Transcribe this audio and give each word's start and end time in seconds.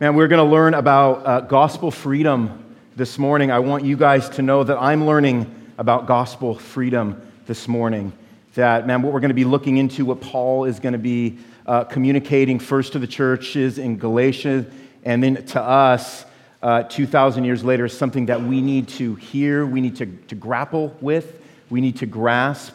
Man, 0.00 0.14
we're 0.14 0.28
going 0.28 0.42
to 0.42 0.50
learn 0.50 0.72
about 0.72 1.26
uh, 1.26 1.40
gospel 1.42 1.90
freedom 1.90 2.74
this 2.96 3.18
morning. 3.18 3.50
I 3.50 3.58
want 3.58 3.84
you 3.84 3.98
guys 3.98 4.30
to 4.30 4.40
know 4.40 4.64
that 4.64 4.78
I'm 4.78 5.04
learning 5.04 5.54
about 5.76 6.06
gospel 6.06 6.54
freedom 6.54 7.20
this 7.44 7.68
morning. 7.68 8.14
That, 8.54 8.86
man, 8.86 9.02
what 9.02 9.12
we're 9.12 9.20
going 9.20 9.28
to 9.28 9.34
be 9.34 9.44
looking 9.44 9.76
into, 9.76 10.06
what 10.06 10.22
Paul 10.22 10.64
is 10.64 10.80
going 10.80 10.94
to 10.94 10.98
be 10.98 11.36
uh, 11.66 11.84
communicating 11.84 12.58
first 12.58 12.94
to 12.94 12.98
the 12.98 13.06
churches 13.06 13.76
in 13.76 13.98
Galatia 13.98 14.64
and 15.04 15.22
then 15.22 15.44
to 15.48 15.60
us 15.60 16.24
uh, 16.62 16.84
2,000 16.84 17.44
years 17.44 17.62
later, 17.62 17.84
is 17.84 17.94
something 17.94 18.24
that 18.24 18.40
we 18.40 18.62
need 18.62 18.88
to 18.88 19.16
hear, 19.16 19.66
we 19.66 19.82
need 19.82 19.96
to, 19.96 20.06
to 20.28 20.34
grapple 20.34 20.96
with, 21.02 21.44
we 21.68 21.82
need 21.82 21.98
to 21.98 22.06
grasp, 22.06 22.74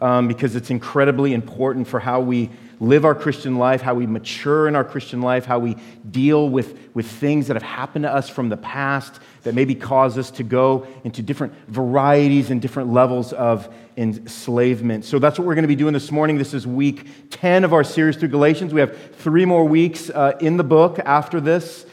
um, 0.00 0.26
because 0.26 0.56
it's 0.56 0.70
incredibly 0.70 1.34
important 1.34 1.86
for 1.86 2.00
how 2.00 2.20
we 2.20 2.48
live 2.82 3.04
our 3.04 3.14
Christian 3.14 3.58
life, 3.58 3.80
how 3.80 3.94
we 3.94 4.08
mature 4.08 4.66
in 4.66 4.74
our 4.74 4.82
Christian 4.82 5.22
life, 5.22 5.44
how 5.44 5.60
we 5.60 5.76
deal 6.10 6.48
with, 6.48 6.76
with 6.94 7.06
things 7.06 7.46
that 7.46 7.54
have 7.54 7.62
happened 7.62 8.02
to 8.02 8.12
us 8.12 8.28
from 8.28 8.48
the 8.48 8.56
past 8.56 9.20
that 9.44 9.54
maybe 9.54 9.72
cause 9.72 10.18
us 10.18 10.32
to 10.32 10.42
go 10.42 10.84
into 11.04 11.22
different 11.22 11.52
varieties 11.68 12.50
and 12.50 12.60
different 12.60 12.92
levels 12.92 13.32
of 13.32 13.72
enslavement. 13.96 15.04
So 15.04 15.20
that's 15.20 15.38
what 15.38 15.46
we're 15.46 15.54
going 15.54 15.62
to 15.62 15.68
be 15.68 15.76
doing 15.76 15.94
this 15.94 16.10
morning. 16.10 16.38
This 16.38 16.54
is 16.54 16.66
week 16.66 17.30
10 17.30 17.62
of 17.62 17.72
our 17.72 17.84
series 17.84 18.16
through 18.16 18.30
Galatians. 18.30 18.74
We 18.74 18.80
have 18.80 19.14
three 19.14 19.44
more 19.44 19.64
weeks 19.64 20.10
uh, 20.10 20.36
in 20.40 20.56
the 20.56 20.64
book 20.64 20.98
after 20.98 21.40
this. 21.40 21.86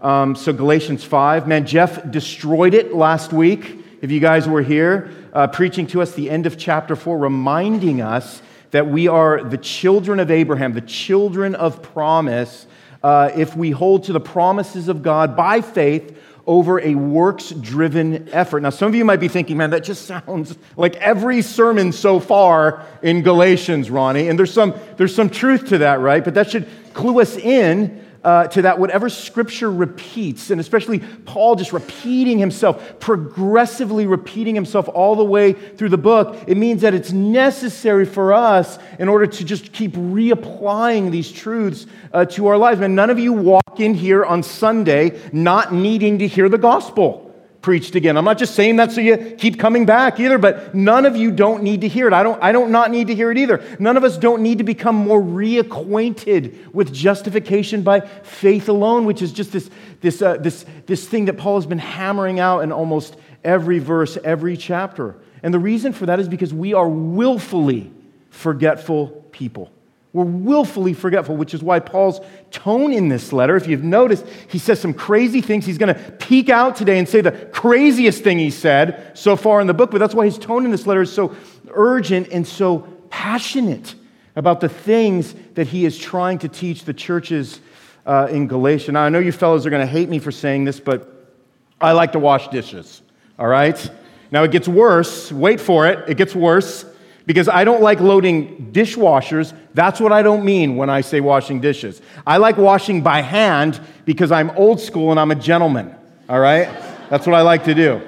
Um, 0.00 0.36
so, 0.36 0.52
Galatians 0.52 1.02
5. 1.02 1.48
Man, 1.48 1.66
Jeff 1.66 2.08
destroyed 2.08 2.74
it 2.74 2.94
last 2.94 3.32
week. 3.32 3.82
If 4.00 4.12
you 4.12 4.20
guys 4.20 4.46
were 4.46 4.62
here, 4.62 5.10
uh, 5.32 5.48
preaching 5.48 5.88
to 5.88 6.02
us 6.02 6.12
the 6.12 6.30
end 6.30 6.46
of 6.46 6.56
chapter 6.56 6.94
4, 6.94 7.18
reminding 7.18 8.00
us 8.00 8.42
that 8.76 8.86
we 8.86 9.08
are 9.08 9.42
the 9.42 9.56
children 9.56 10.20
of 10.20 10.30
Abraham, 10.30 10.74
the 10.74 10.82
children 10.82 11.54
of 11.54 11.82
promise, 11.82 12.66
uh, 13.02 13.30
if 13.34 13.56
we 13.56 13.70
hold 13.70 14.04
to 14.04 14.12
the 14.12 14.20
promises 14.20 14.88
of 14.88 15.02
God 15.02 15.34
by 15.34 15.62
faith 15.62 16.14
over 16.46 16.78
a 16.82 16.94
works 16.94 17.48
driven 17.52 18.28
effort. 18.34 18.60
Now, 18.60 18.68
some 18.68 18.88
of 18.88 18.94
you 18.94 19.02
might 19.06 19.18
be 19.18 19.28
thinking, 19.28 19.56
man, 19.56 19.70
that 19.70 19.82
just 19.82 20.04
sounds 20.04 20.58
like 20.76 20.94
every 20.96 21.40
sermon 21.40 21.90
so 21.90 22.20
far 22.20 22.84
in 23.00 23.22
Galatians, 23.22 23.90
Ronnie. 23.90 24.28
And 24.28 24.38
there's 24.38 24.52
some, 24.52 24.74
there's 24.98 25.14
some 25.14 25.30
truth 25.30 25.68
to 25.68 25.78
that, 25.78 26.00
right? 26.00 26.22
But 26.22 26.34
that 26.34 26.50
should 26.50 26.68
clue 26.92 27.22
us 27.22 27.34
in 27.38 28.05
uh, 28.26 28.48
to 28.48 28.62
that 28.62 28.76
whatever 28.76 29.08
scripture 29.08 29.70
repeats, 29.70 30.50
and 30.50 30.60
especially 30.60 30.98
Paul 30.98 31.54
just 31.54 31.72
repeating 31.72 32.38
himself, 32.38 32.98
progressively 32.98 34.04
repeating 34.04 34.52
himself 34.52 34.88
all 34.88 35.14
the 35.14 35.24
way 35.24 35.52
through 35.52 35.90
the 35.90 35.96
book, 35.96 36.36
it 36.48 36.56
means 36.56 36.82
that 36.82 36.92
it's 36.92 37.12
necessary 37.12 38.04
for 38.04 38.32
us 38.32 38.80
in 38.98 39.08
order 39.08 39.28
to 39.28 39.44
just 39.44 39.72
keep 39.72 39.92
reapplying 39.92 41.12
these 41.12 41.30
truths 41.30 41.86
uh, 42.12 42.24
to 42.24 42.48
our 42.48 42.58
lives. 42.58 42.80
And 42.80 42.96
none 42.96 43.10
of 43.10 43.20
you 43.20 43.32
walk 43.32 43.78
in 43.78 43.94
here 43.94 44.24
on 44.24 44.42
Sunday 44.42 45.20
not 45.32 45.72
needing 45.72 46.18
to 46.18 46.26
hear 46.26 46.48
the 46.48 46.58
gospel 46.58 47.25
preached 47.66 47.96
again. 47.96 48.16
I'm 48.16 48.24
not 48.24 48.38
just 48.38 48.54
saying 48.54 48.76
that 48.76 48.92
so 48.92 49.00
you 49.00 49.16
keep 49.16 49.58
coming 49.58 49.86
back 49.86 50.20
either, 50.20 50.38
but 50.38 50.72
none 50.72 51.04
of 51.04 51.16
you 51.16 51.32
don't 51.32 51.64
need 51.64 51.80
to 51.80 51.88
hear 51.88 52.06
it. 52.06 52.12
I 52.12 52.22
don't, 52.22 52.40
I 52.40 52.52
don't 52.52 52.70
not 52.70 52.92
need 52.92 53.08
to 53.08 53.14
hear 53.16 53.32
it 53.32 53.38
either. 53.38 53.60
None 53.80 53.96
of 53.96 54.04
us 54.04 54.16
don't 54.16 54.40
need 54.40 54.58
to 54.58 54.64
become 54.64 54.94
more 54.94 55.20
reacquainted 55.20 56.72
with 56.72 56.94
justification 56.94 57.82
by 57.82 58.02
faith 58.22 58.68
alone, 58.68 59.04
which 59.04 59.20
is 59.20 59.32
just 59.32 59.50
this, 59.50 59.68
this, 60.00 60.22
uh, 60.22 60.36
this, 60.36 60.64
this 60.86 61.08
thing 61.08 61.24
that 61.24 61.38
Paul 61.38 61.56
has 61.56 61.66
been 61.66 61.80
hammering 61.80 62.38
out 62.38 62.60
in 62.60 62.70
almost 62.70 63.16
every 63.42 63.80
verse, 63.80 64.16
every 64.22 64.56
chapter. 64.56 65.16
And 65.42 65.52
the 65.52 65.58
reason 65.58 65.92
for 65.92 66.06
that 66.06 66.20
is 66.20 66.28
because 66.28 66.54
we 66.54 66.72
are 66.72 66.88
willfully 66.88 67.92
forgetful 68.30 69.08
people. 69.32 69.72
We're 70.16 70.24
willfully 70.24 70.94
forgetful, 70.94 71.36
which 71.36 71.52
is 71.52 71.62
why 71.62 71.78
Paul's 71.78 72.20
tone 72.50 72.90
in 72.90 73.10
this 73.10 73.34
letter, 73.34 73.54
if 73.54 73.66
you've 73.66 73.84
noticed, 73.84 74.26
he 74.48 74.58
says 74.58 74.80
some 74.80 74.94
crazy 74.94 75.42
things. 75.42 75.66
He's 75.66 75.76
going 75.76 75.94
to 75.94 76.00
peak 76.12 76.48
out 76.48 76.74
today 76.74 76.98
and 76.98 77.06
say 77.06 77.20
the 77.20 77.32
craziest 77.32 78.24
thing 78.24 78.38
he 78.38 78.50
said 78.50 79.12
so 79.12 79.36
far 79.36 79.60
in 79.60 79.66
the 79.66 79.74
book, 79.74 79.90
but 79.90 79.98
that's 79.98 80.14
why 80.14 80.24
his 80.24 80.38
tone 80.38 80.64
in 80.64 80.70
this 80.70 80.86
letter 80.86 81.02
is 81.02 81.12
so 81.12 81.36
urgent 81.68 82.28
and 82.32 82.46
so 82.46 82.78
passionate 83.10 83.94
about 84.36 84.60
the 84.60 84.70
things 84.70 85.34
that 85.52 85.66
he 85.66 85.84
is 85.84 85.98
trying 85.98 86.38
to 86.38 86.48
teach 86.48 86.86
the 86.86 86.94
churches 86.94 87.60
uh, 88.06 88.26
in 88.30 88.46
Galatia. 88.46 88.92
Now, 88.92 89.02
I 89.02 89.10
know 89.10 89.18
you 89.18 89.32
fellows 89.32 89.66
are 89.66 89.70
going 89.70 89.86
to 89.86 89.92
hate 89.92 90.08
me 90.08 90.18
for 90.18 90.32
saying 90.32 90.64
this, 90.64 90.80
but 90.80 91.36
I 91.78 91.92
like 91.92 92.12
to 92.12 92.18
wash 92.18 92.48
dishes, 92.48 93.02
all 93.38 93.48
right? 93.48 93.90
Now, 94.30 94.44
it 94.44 94.50
gets 94.50 94.66
worse. 94.66 95.30
Wait 95.30 95.60
for 95.60 95.86
it. 95.86 96.08
It 96.08 96.16
gets 96.16 96.34
worse 96.34 96.86
because 97.26 97.48
I 97.48 97.64
don't 97.64 97.82
like 97.82 98.00
loading 98.00 98.70
dishwashers. 98.72 99.54
That's 99.74 100.00
what 100.00 100.12
I 100.12 100.22
don't 100.22 100.44
mean 100.44 100.76
when 100.76 100.88
I 100.88 101.00
say 101.00 101.20
washing 101.20 101.60
dishes. 101.60 102.00
I 102.26 102.36
like 102.36 102.56
washing 102.56 103.02
by 103.02 103.20
hand 103.20 103.80
because 104.04 104.30
I'm 104.30 104.50
old 104.50 104.80
school 104.80 105.10
and 105.10 105.18
I'm 105.18 105.32
a 105.32 105.36
gentleman, 105.36 105.94
all 106.28 106.38
right? 106.38 106.68
That's 107.10 107.26
what 107.26 107.34
I 107.34 107.42
like 107.42 107.64
to 107.64 107.74
do. 107.74 108.00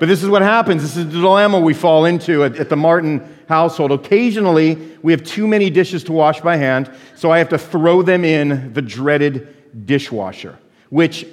But 0.00 0.06
this 0.06 0.24
is 0.24 0.28
what 0.28 0.42
happens. 0.42 0.82
This 0.82 0.96
is 0.96 1.06
the 1.06 1.20
dilemma 1.20 1.60
we 1.60 1.72
fall 1.72 2.04
into 2.04 2.42
at, 2.42 2.56
at 2.56 2.68
the 2.68 2.76
Martin 2.76 3.22
household. 3.48 3.92
Occasionally, 3.92 4.96
we 5.02 5.12
have 5.12 5.22
too 5.22 5.46
many 5.46 5.70
dishes 5.70 6.02
to 6.04 6.12
wash 6.12 6.40
by 6.40 6.56
hand, 6.56 6.90
so 7.14 7.30
I 7.30 7.38
have 7.38 7.48
to 7.50 7.58
throw 7.58 8.02
them 8.02 8.24
in 8.24 8.72
the 8.72 8.82
dreaded 8.82 9.86
dishwasher, 9.86 10.58
which, 10.90 11.26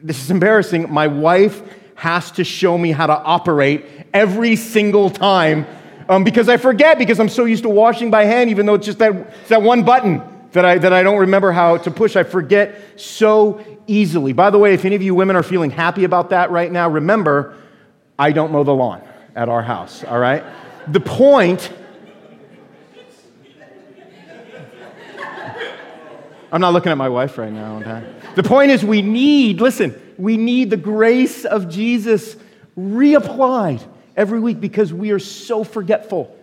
this 0.00 0.22
is 0.22 0.30
embarrassing, 0.30 0.92
my 0.92 1.06
wife 1.06 1.62
has 1.94 2.30
to 2.32 2.44
show 2.44 2.76
me 2.76 2.92
how 2.92 3.06
to 3.06 3.16
operate 3.16 3.86
every 4.12 4.56
single 4.56 5.08
time 5.08 5.66
um, 6.08 6.24
because 6.24 6.48
I 6.48 6.56
forget 6.56 6.98
because 6.98 7.20
I'm 7.20 7.28
so 7.28 7.44
used 7.44 7.62
to 7.64 7.68
washing 7.68 8.10
by 8.10 8.24
hand, 8.24 8.50
even 8.50 8.66
though 8.66 8.74
it's 8.74 8.86
just 8.86 8.98
that, 8.98 9.14
it's 9.14 9.48
that 9.48 9.62
one 9.62 9.84
button 9.84 10.22
that 10.52 10.64
I, 10.64 10.78
that 10.78 10.92
I 10.92 11.02
don't 11.02 11.18
remember 11.18 11.52
how 11.52 11.78
to 11.78 11.90
push. 11.90 12.16
I 12.16 12.22
forget 12.22 13.00
so 13.00 13.64
easily. 13.86 14.32
By 14.32 14.50
the 14.50 14.58
way, 14.58 14.74
if 14.74 14.84
any 14.84 14.94
of 14.94 15.02
you 15.02 15.14
women 15.14 15.36
are 15.36 15.42
feeling 15.42 15.70
happy 15.70 16.04
about 16.04 16.30
that 16.30 16.50
right 16.50 16.70
now, 16.70 16.88
remember, 16.88 17.56
I 18.18 18.32
don't 18.32 18.52
mow 18.52 18.64
the 18.64 18.74
lawn 18.74 19.02
at 19.34 19.48
our 19.48 19.62
house, 19.62 20.04
all 20.04 20.18
right? 20.18 20.44
The 20.88 21.00
point, 21.00 21.72
I'm 26.50 26.60
not 26.60 26.72
looking 26.74 26.92
at 26.92 26.98
my 26.98 27.08
wife 27.08 27.38
right 27.38 27.52
now. 27.52 27.78
Okay? 27.78 28.14
The 28.34 28.42
point 28.42 28.70
is, 28.70 28.84
we 28.84 29.00
need, 29.00 29.60
listen, 29.60 29.98
we 30.18 30.36
need 30.36 30.70
the 30.70 30.76
grace 30.76 31.44
of 31.44 31.70
Jesus 31.70 32.36
reapplied 32.78 33.82
every 34.16 34.40
week 34.40 34.60
because 34.60 34.92
we 34.92 35.10
are 35.10 35.18
so 35.18 35.64
forgetful. 35.64 36.36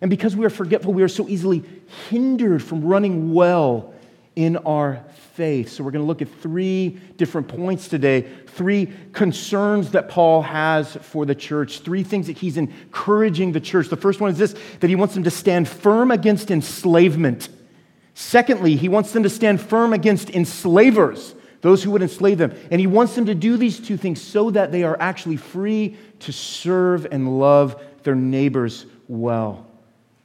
And 0.00 0.10
because 0.10 0.36
we 0.36 0.44
are 0.44 0.50
forgetful, 0.50 0.92
we 0.92 1.02
are 1.02 1.08
so 1.08 1.28
easily 1.28 1.64
hindered 2.08 2.62
from 2.62 2.84
running 2.84 3.32
well 3.32 3.94
in 4.36 4.56
our 4.58 5.04
faith. 5.34 5.70
So, 5.70 5.84
we're 5.84 5.92
going 5.92 6.02
to 6.02 6.06
look 6.06 6.22
at 6.22 6.28
three 6.40 6.98
different 7.16 7.48
points 7.48 7.88
today, 7.88 8.22
three 8.48 8.92
concerns 9.12 9.92
that 9.92 10.08
Paul 10.08 10.42
has 10.42 10.96
for 10.96 11.24
the 11.24 11.34
church, 11.34 11.80
three 11.80 12.02
things 12.02 12.26
that 12.26 12.36
he's 12.36 12.56
encouraging 12.56 13.52
the 13.52 13.60
church. 13.60 13.88
The 13.88 13.96
first 13.96 14.20
one 14.20 14.30
is 14.30 14.38
this 14.38 14.54
that 14.80 14.88
he 14.88 14.96
wants 14.96 15.14
them 15.14 15.24
to 15.24 15.30
stand 15.30 15.68
firm 15.68 16.10
against 16.10 16.50
enslavement. 16.50 17.48
Secondly, 18.14 18.76
he 18.76 18.88
wants 18.88 19.12
them 19.12 19.22
to 19.22 19.30
stand 19.30 19.60
firm 19.60 19.92
against 19.92 20.30
enslavers 20.30 21.34
those 21.64 21.82
who 21.82 21.90
would 21.92 22.02
enslave 22.02 22.36
them. 22.36 22.54
And 22.70 22.78
he 22.78 22.86
wants 22.86 23.14
them 23.14 23.24
to 23.24 23.34
do 23.34 23.56
these 23.56 23.80
two 23.80 23.96
things 23.96 24.20
so 24.20 24.50
that 24.50 24.70
they 24.70 24.82
are 24.82 24.98
actually 25.00 25.38
free 25.38 25.96
to 26.24 26.32
serve 26.32 27.06
and 27.10 27.38
love 27.38 27.82
their 28.02 28.14
neighbors 28.14 28.86
well. 29.08 29.66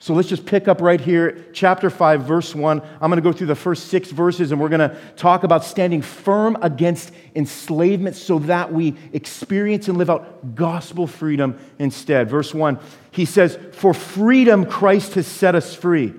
So 0.02 0.14
let's 0.14 0.30
just 0.30 0.46
pick 0.46 0.70
up 0.70 0.80
right 0.80 1.00
here, 1.00 1.46
chapter 1.52 1.90
5, 1.90 2.22
verse 2.24 2.56
1. 2.56 2.82
I'm 3.02 3.10
going 3.10 3.18
to 3.18 3.22
go 3.22 3.34
through 3.34 3.48
the 3.48 3.56
first 3.56 3.90
six 3.90 4.12
verses 4.12 4.54
and 4.54 4.62
we're 4.62 4.70
going 4.70 4.90
to 4.90 4.98
talk 5.18 5.44
about 5.44 5.66
standing 5.66 6.02
firm 6.02 6.58
against 6.62 7.12
enslavement 7.36 8.16
so 8.16 8.40
that 8.40 8.72
we 8.72 8.96
experience 9.12 9.90
and 9.90 9.98
live 9.98 10.10
out 10.10 10.56
gospel 10.56 11.06
freedom 11.06 11.60
instead. 11.80 12.30
Verse 12.30 12.54
1, 12.54 12.80
he 13.12 13.26
says, 13.26 13.60
For 13.74 13.94
freedom 13.94 14.66
Christ 14.66 15.16
has 15.16 15.28
set 15.28 15.54
us 15.54 15.76
free. 15.76 16.14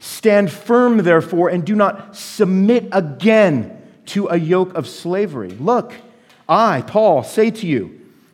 Stand 0.00 0.50
firm, 0.50 0.98
therefore, 0.98 1.50
and 1.50 1.64
do 1.64 1.76
not 1.76 2.16
submit 2.16 2.88
again 2.90 3.80
to 4.06 4.26
a 4.26 4.36
yoke 4.36 4.74
of 4.74 4.88
slavery. 4.88 5.50
Look, 5.50 5.94
I, 6.48 6.82
Paul, 6.82 7.22
say 7.22 7.52
to 7.52 7.66
you 7.66 7.97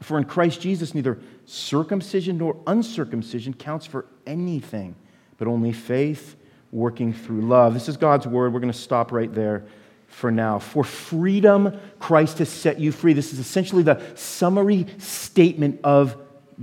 For 0.00 0.18
in 0.18 0.24
Christ 0.24 0.60
Jesus, 0.60 0.94
neither 0.94 1.18
circumcision 1.46 2.38
nor 2.38 2.56
uncircumcision 2.66 3.54
counts 3.54 3.86
for 3.86 4.06
anything, 4.26 4.96
but 5.38 5.48
only 5.48 5.72
faith 5.72 6.36
working 6.72 7.12
through 7.12 7.42
love. 7.42 7.72
This 7.72 7.88
is 7.88 7.96
God's 7.96 8.26
word. 8.26 8.52
We're 8.52 8.60
going 8.60 8.72
to 8.72 8.78
stop 8.78 9.12
right 9.12 9.32
there 9.32 9.64
for 10.08 10.30
now. 10.30 10.58
For 10.58 10.84
freedom, 10.84 11.78
Christ 11.98 12.38
has 12.38 12.48
set 12.48 12.78
you 12.78 12.92
free. 12.92 13.12
This 13.12 13.32
is 13.32 13.38
essentially 13.38 13.82
the 13.82 14.00
summary 14.14 14.86
statement 14.98 15.80
of 15.84 16.16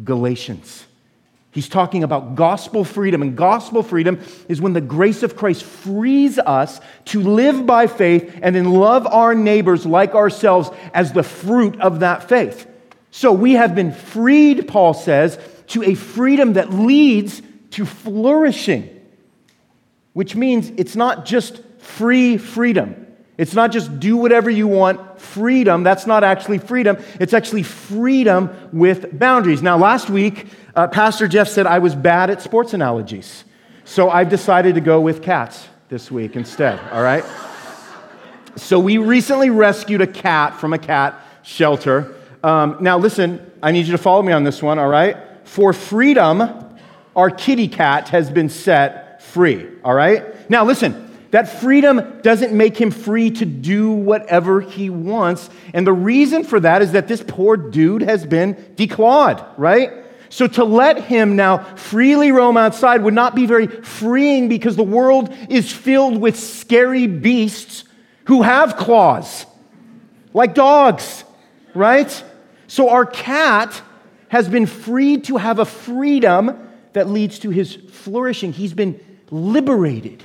Galatians. 0.04 0.86
He's 1.52 1.68
talking 1.68 2.04
about 2.04 2.36
gospel 2.36 2.86
freedom, 2.86 3.22
and 3.22 3.36
gospel 3.36 3.84
freedom 3.84 4.22
is 4.48 4.62
when 4.62 4.72
the 4.72 4.80
grace 4.80 5.22
of 5.22 5.36
Christ 5.36 5.64
frees 5.64 6.40
us 6.40 6.80
to 7.06 7.22
live 7.22 7.66
by 7.66 7.88
faith 7.88 8.40
and 8.42 8.56
then 8.56 8.72
love 8.72 9.06
our 9.06 9.36
neighbors 9.36 9.86
like 9.86 10.16
ourselves 10.16 10.70
as 10.94 11.12
the 11.12 11.24
fruit 11.24 11.80
of 11.82 12.00
that 12.00 12.30
faith. 12.30 12.68
So 13.12 13.34
we 13.34 13.54
have 13.54 13.76
been 13.76 13.92
freed, 13.92 14.68
Paul 14.68 14.94
says, 14.94 15.38
to 15.68 15.84
a 15.84 15.94
freedom 15.94 16.54
that 16.54 16.72
leads 16.72 17.42
to 17.72 17.86
flourishing, 17.86 18.90
which 20.14 20.36
means 20.36 20.70
it's 20.78 20.96
not 20.96 21.26
just 21.26 21.62
free 21.80 22.38
freedom. 22.38 23.08
It's 23.38 23.54
not 23.54 23.72
just 23.72 24.00
do 24.00 24.18
whatever 24.18 24.50
you 24.50 24.68
want, 24.68 25.20
freedom. 25.20 25.84
That's 25.84 26.06
not 26.06 26.24
actually 26.24 26.60
freedom. 26.60 26.98
It's 27.20 27.34
actually 27.34 27.64
freedom 27.64 28.50
with 28.72 29.18
boundaries. 29.18 29.62
Now, 29.62 29.78
last 29.78 30.10
week, 30.10 30.48
uh, 30.76 30.88
Pastor 30.88 31.28
Jeff 31.28 31.48
said 31.48 31.66
I 31.66 31.80
was 31.80 31.96
bad 31.96 32.30
at 32.30 32.42
sports 32.42 32.74
analogies. 32.74 33.44
So 33.84 34.10
I've 34.10 34.30
decided 34.30 34.76
to 34.76 34.82
go 34.82 35.02
with 35.02 35.22
cats 35.22 35.68
this 35.90 36.12
week 36.12 36.36
instead, 36.36 36.80
all 36.92 37.02
right? 37.02 37.26
So 38.58 38.80
we 38.80 38.98
recently 38.98 39.50
rescued 39.50 40.02
a 40.02 40.08
cat 40.08 40.60
from 40.60 40.74
a 40.74 40.78
cat 40.78 41.20
shelter. 41.42 42.16
Um, 42.44 42.78
now, 42.80 42.98
listen, 42.98 43.52
I 43.62 43.72
need 43.72 43.86
you 43.86 43.92
to 43.92 43.98
follow 43.98 44.24
me 44.24 44.34
on 44.34 44.44
this 44.44 44.62
one, 44.62 44.80
all 44.80 44.90
right? 44.90 45.18
For 45.44 45.74
freedom, 45.74 46.42
our 47.16 47.30
kitty 47.30 47.68
cat 47.68 48.10
has 48.10 48.32
been 48.32 48.50
set 48.50 49.22
free, 49.22 49.68
all 49.84 49.94
right? 49.94 50.50
Now, 50.50 50.66
listen, 50.66 51.10
that 51.32 51.62
freedom 51.62 52.20
doesn't 52.22 52.52
make 52.52 52.78
him 52.78 52.92
free 52.92 53.32
to 53.32 53.46
do 53.46 53.92
whatever 53.92 54.60
he 54.60 54.90
wants. 54.90 55.50
And 55.74 55.88
the 55.88 55.94
reason 55.94 56.44
for 56.44 56.60
that 56.60 56.82
is 56.82 56.92
that 56.92 57.08
this 57.08 57.24
poor 57.26 57.56
dude 57.56 58.02
has 58.02 58.26
been 58.26 58.56
declawed, 58.76 59.46
right? 59.58 59.94
So 60.30 60.48
to 60.48 60.64
let 60.64 61.06
him 61.06 61.36
now 61.36 61.60
freely 61.76 62.32
roam 62.32 62.58
outside 62.58 63.04
would 63.04 63.14
not 63.14 63.36
be 63.36 63.46
very 63.46 63.68
freeing 63.68 64.50
because 64.50 64.76
the 64.76 64.84
world 64.84 65.36
is 65.50 65.72
filled 65.72 66.20
with 66.20 66.38
scary 66.38 67.08
beasts 67.08 67.86
who 68.26 68.42
have 68.42 68.78
claws, 68.78 69.46
like 70.34 70.54
dogs, 70.54 71.24
right? 71.74 72.24
So 72.72 72.88
our 72.88 73.06
cat 73.06 73.82
has 74.30 74.48
been 74.48 74.66
freed 74.66 75.26
to 75.26 75.36
have 75.36 75.60
a 75.60 75.66
freedom 75.66 76.70
that 76.94 77.10
leads 77.10 77.40
to 77.40 77.50
his 77.50 77.76
flourishing. 77.76 78.54
He's 78.54 78.72
been 78.72 78.98
liberated 79.30 80.24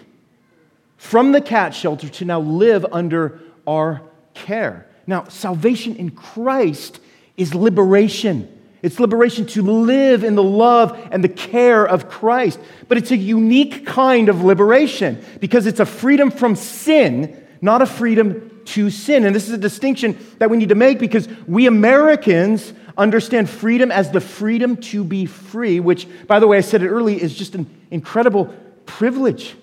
from 0.97 1.33
the 1.33 1.41
cat 1.41 1.75
shelter 1.75 2.09
to 2.09 2.25
now 2.25 2.39
live 2.39 2.87
under 2.93 3.41
our 3.67 4.01
care. 4.35 4.87
Now, 5.09 5.25
salvation 5.25 5.97
in 5.97 6.11
Christ 6.13 7.01
is 7.37 7.53
liberation. 7.53 8.49
It's 8.81 9.01
liberation 9.01 9.47
to 9.47 9.63
live 9.63 10.23
in 10.23 10.37
the 10.37 10.45
love 10.45 10.97
and 11.11 11.25
the 11.25 11.29
care 11.29 11.85
of 11.85 12.09
Christ. 12.09 12.61
But 12.87 12.97
it's 12.97 13.11
a 13.11 13.17
unique 13.17 13.85
kind 13.85 14.29
of 14.29 14.45
liberation 14.45 15.21
because 15.41 15.67
it's 15.67 15.81
a 15.81 15.85
freedom 15.85 16.31
from 16.31 16.55
sin, 16.55 17.45
not 17.61 17.83
a 17.83 17.87
freedom 17.87 18.56
to 18.67 18.91
sin. 18.91 19.25
And 19.25 19.35
this 19.35 19.49
is 19.49 19.55
a 19.55 19.59
distinction 19.59 20.19
that 20.39 20.51
we 20.51 20.57
need 20.57 20.69
to 20.71 20.75
make 20.75 20.99
because 20.99 21.29
we 21.47 21.67
Americans 21.67 22.73
understand 22.97 23.49
freedom 23.49 23.91
as 23.91 24.11
the 24.11 24.21
freedom 24.21 24.77
to 24.77 25.05
be 25.05 25.27
free, 25.27 25.81
which, 25.81 26.07
by 26.27 26.39
the 26.39 26.47
way, 26.47 26.59
I 26.59 26.63
said 26.63 26.83
it 26.83 26.89
earlier, 26.89 27.19
is 27.19 27.35
just 27.35 27.55
an 27.55 27.69
incredible 27.91 28.47
privilege. 28.87 29.55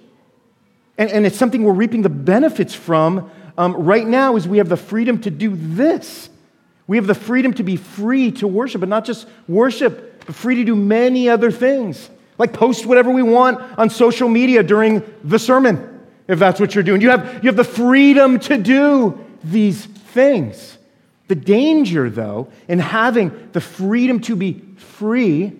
And, 0.97 1.09
and 1.09 1.25
it's 1.25 1.37
something 1.37 1.63
we're 1.63 1.73
reaping 1.73 2.03
the 2.03 2.09
benefits 2.09 2.73
from 2.73 3.31
um, 3.57 3.75
right 3.75 4.05
now 4.05 4.35
is 4.35 4.47
we 4.47 4.57
have 4.57 4.69
the 4.69 4.77
freedom 4.77 5.19
to 5.21 5.31
do 5.31 5.55
this. 5.55 6.29
We 6.87 6.97
have 6.97 7.07
the 7.07 7.15
freedom 7.15 7.53
to 7.55 7.63
be 7.63 7.75
free 7.75 8.31
to 8.33 8.47
worship, 8.47 8.81
but 8.81 8.89
not 8.89 9.05
just 9.05 9.27
worship, 9.47 10.25
but 10.25 10.35
free 10.35 10.55
to 10.55 10.63
do 10.63 10.75
many 10.75 11.29
other 11.29 11.51
things, 11.51 12.09
like 12.37 12.53
post 12.53 12.85
whatever 12.85 13.09
we 13.09 13.23
want 13.23 13.59
on 13.77 13.89
social 13.89 14.27
media 14.27 14.63
during 14.63 15.03
the 15.23 15.39
sermon, 15.39 15.92
if 16.27 16.39
that's 16.39 16.59
what 16.59 16.75
you're 16.75 16.83
doing. 16.83 17.01
You 17.01 17.09
have, 17.09 17.43
you 17.43 17.47
have 17.47 17.55
the 17.55 17.63
freedom 17.63 18.39
to 18.41 18.57
do 18.57 19.19
these 19.43 19.85
things. 19.85 20.77
The 21.27 21.35
danger, 21.35 22.09
though, 22.09 22.49
in 22.67 22.79
having 22.79 23.49
the 23.53 23.61
freedom 23.61 24.19
to 24.21 24.35
be 24.35 24.61
free 24.77 25.53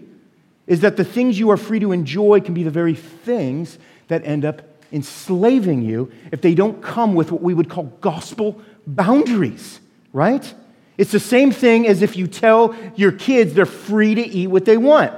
is 0.68 0.82
that 0.82 0.98
the 0.98 1.04
things 1.04 1.38
you 1.40 1.50
are 1.52 1.58
free 1.58 1.80
to 1.80 1.92
enjoy 1.92 2.42
can 2.42 2.54
be 2.54 2.64
the 2.64 2.72
very 2.72 2.96
things 2.96 3.78
that 4.08 4.26
end 4.26 4.46
up 4.46 4.62
enslaving 4.92 5.82
you 5.82 6.12
if 6.32 6.42
they 6.42 6.54
don't 6.54 6.82
come 6.82 7.16
with 7.16 7.32
what 7.32 7.42
we 7.42 7.54
would 7.54 7.70
call 7.70 7.86
gospel 8.02 8.62
boundaries, 8.86 9.80
right? 10.14 10.54
It's 10.98 11.12
the 11.12 11.20
same 11.20 11.52
thing 11.52 11.88
as 11.88 12.02
if 12.02 12.16
you 12.16 12.28
tell 12.28 12.76
your 12.96 13.12
kids 13.12 13.54
they're 13.54 13.66
free 13.66 14.16
to 14.16 14.22
eat 14.22 14.48
what 14.48 14.66
they 14.66 14.78
want. 14.78 15.12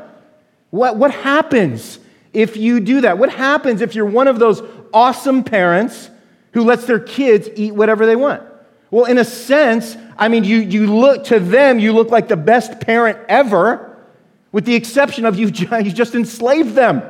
What, 0.70 0.96
what 0.98 1.12
happens 1.12 2.00
if 2.34 2.58
you 2.58 2.80
do 2.80 3.02
that? 3.02 3.18
What 3.18 3.32
happens 3.32 3.82
if 3.82 3.96
you're 3.96 4.06
one 4.06 4.28
of 4.28 4.40
those 4.40 4.62
awesome 4.96 5.44
parents 5.44 6.10
who 6.54 6.64
lets 6.64 6.86
their 6.86 7.00
kids 7.00 7.48
eat 7.56 7.76
whatever 7.76 8.08
they 8.08 8.16
want? 8.16 8.42
Well, 8.90 9.06
in 9.06 9.18
a 9.18 9.26
sense, 9.26 9.98
I 10.18 10.30
mean, 10.30 10.44
you, 10.44 10.58
you 10.58 10.88
look 10.96 11.26
to 11.26 11.40
them, 11.40 11.80
you 11.80 11.92
look 11.92 12.10
like 12.10 12.30
the 12.30 12.38
best 12.38 12.80
parent 12.80 13.20
ever, 13.28 13.98
with 14.52 14.66
the 14.66 14.74
exception 14.74 15.26
of 15.26 15.36
you, 15.38 15.48
you 15.82 15.92
just 15.92 16.16
enslaved 16.16 16.74
them. 16.74 17.04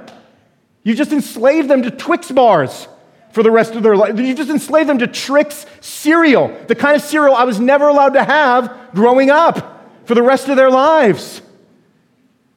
You 0.83 0.95
just 0.95 1.11
enslaved 1.11 1.69
them 1.69 1.83
to 1.83 1.91
Twix 1.91 2.31
bars 2.31 2.87
for 3.31 3.43
the 3.43 3.51
rest 3.51 3.75
of 3.75 3.83
their 3.83 3.95
life. 3.95 4.17
You 4.17 4.33
just 4.33 4.49
enslaved 4.49 4.89
them 4.89 4.99
to 4.99 5.07
Trix 5.07 5.65
cereal, 5.81 6.55
the 6.67 6.75
kind 6.75 6.95
of 6.95 7.01
cereal 7.01 7.35
I 7.35 7.43
was 7.43 7.59
never 7.59 7.87
allowed 7.87 8.13
to 8.13 8.23
have 8.23 8.91
growing 8.93 9.29
up 9.29 9.91
for 10.05 10.15
the 10.15 10.23
rest 10.23 10.47
of 10.47 10.55
their 10.55 10.71
lives. 10.71 11.41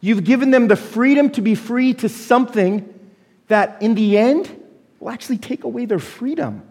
You've 0.00 0.24
given 0.24 0.52
them 0.52 0.68
the 0.68 0.76
freedom 0.76 1.30
to 1.30 1.40
be 1.40 1.54
free 1.54 1.94
to 1.94 2.08
something 2.08 2.94
that, 3.48 3.82
in 3.82 3.94
the 3.94 4.16
end, 4.16 4.57
will 5.00 5.10
actually 5.10 5.38
take 5.38 5.64
away 5.64 5.84
their 5.84 5.98
freedom. 5.98 6.62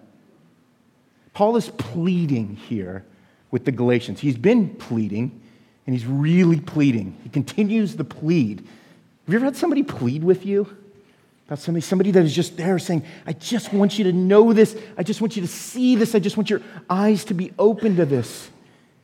Paul 1.33 1.56
is 1.57 1.69
pleading 1.69 2.56
here 2.56 3.06
with 3.51 3.65
the 3.65 3.71
Galatians. 3.71 4.19
He's 4.19 4.38
been 4.38 4.75
pleading, 4.75 5.41
and 5.85 5.95
he's 5.95 6.06
really 6.06 6.59
pleading. 6.59 7.18
He 7.24 7.29
continues 7.29 7.95
the 7.95 8.03
plead. 8.03 8.59
Have 8.59 9.33
you 9.33 9.35
ever 9.35 9.45
had 9.45 9.56
somebody 9.56 9.83
plead 9.83 10.24
with 10.24 10.45
you? 10.45 10.68
about 11.47 11.59
somebody, 11.59 11.81
somebody 11.81 12.12
that 12.12 12.25
is 12.25 12.35
just 12.35 12.57
there 12.57 12.77
saying, 12.77 13.06
I 13.25 13.31
just 13.31 13.71
want 13.71 13.97
you 13.97 14.03
to 14.03 14.12
know 14.12 14.51
this. 14.51 14.77
I 14.97 15.03
just 15.03 15.21
want 15.21 15.38
you 15.38 15.41
to 15.41 15.47
see 15.47 15.95
this. 15.95 16.13
I 16.13 16.19
just 16.19 16.35
want 16.35 16.50
your 16.50 16.62
eyes 16.89 17.23
to 17.25 17.33
be 17.33 17.53
open 17.57 17.95
to 17.95 18.06
this. 18.06 18.50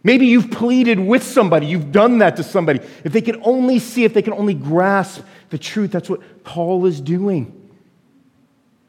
Maybe 0.03 0.25
you've 0.27 0.51
pleaded 0.51 0.99
with 0.99 1.23
somebody, 1.23 1.67
you've 1.67 1.93
done 1.93 2.17
that 2.17 2.35
to 2.35 2.43
somebody. 2.43 2.81
If 3.05 3.13
they 3.13 3.21
can 3.21 3.41
only 3.43 3.79
see, 3.79 4.03
if 4.03 4.13
they 4.13 4.21
can 4.21 4.33
only 4.33 4.53
grasp 4.53 5.23
the 5.49 5.57
truth, 5.57 5.91
that's 5.91 6.09
what 6.09 6.43
Paul 6.43 6.85
is 6.85 6.99
doing. 6.99 7.62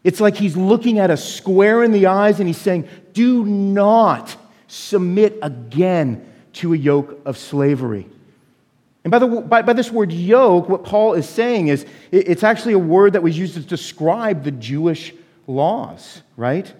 It's 0.04 0.20
like 0.20 0.36
he's 0.36 0.56
looking 0.56 0.98
at 0.98 1.10
a 1.10 1.16
square 1.16 1.82
in 1.82 1.90
the 1.90 2.06
eyes 2.06 2.38
and 2.38 2.46
he's 2.46 2.58
saying, 2.58 2.88
Do 3.14 3.44
not 3.44 4.36
submit 4.68 5.38
again 5.42 6.30
to 6.54 6.74
a 6.74 6.76
yoke 6.76 7.20
of 7.24 7.38
slavery. 7.38 8.06
And 9.02 9.10
by, 9.10 9.18
the, 9.18 9.26
by, 9.26 9.62
by, 9.62 9.72
this 9.72 9.90
word 9.90 10.12
yoke, 10.12 10.68
what 10.68 10.84
Paul 10.84 11.14
is 11.14 11.28
saying 11.28 11.68
is 11.68 11.84
it, 12.10 12.28
it's 12.28 12.42
actually 12.42 12.74
a 12.74 12.78
word 12.78 13.14
that 13.14 13.22
was 13.22 13.36
used 13.36 13.54
to 13.54 13.60
describe 13.60 14.44
the 14.44 14.50
Jewish 14.50 15.12
laws, 15.46 16.22
right? 16.36 16.72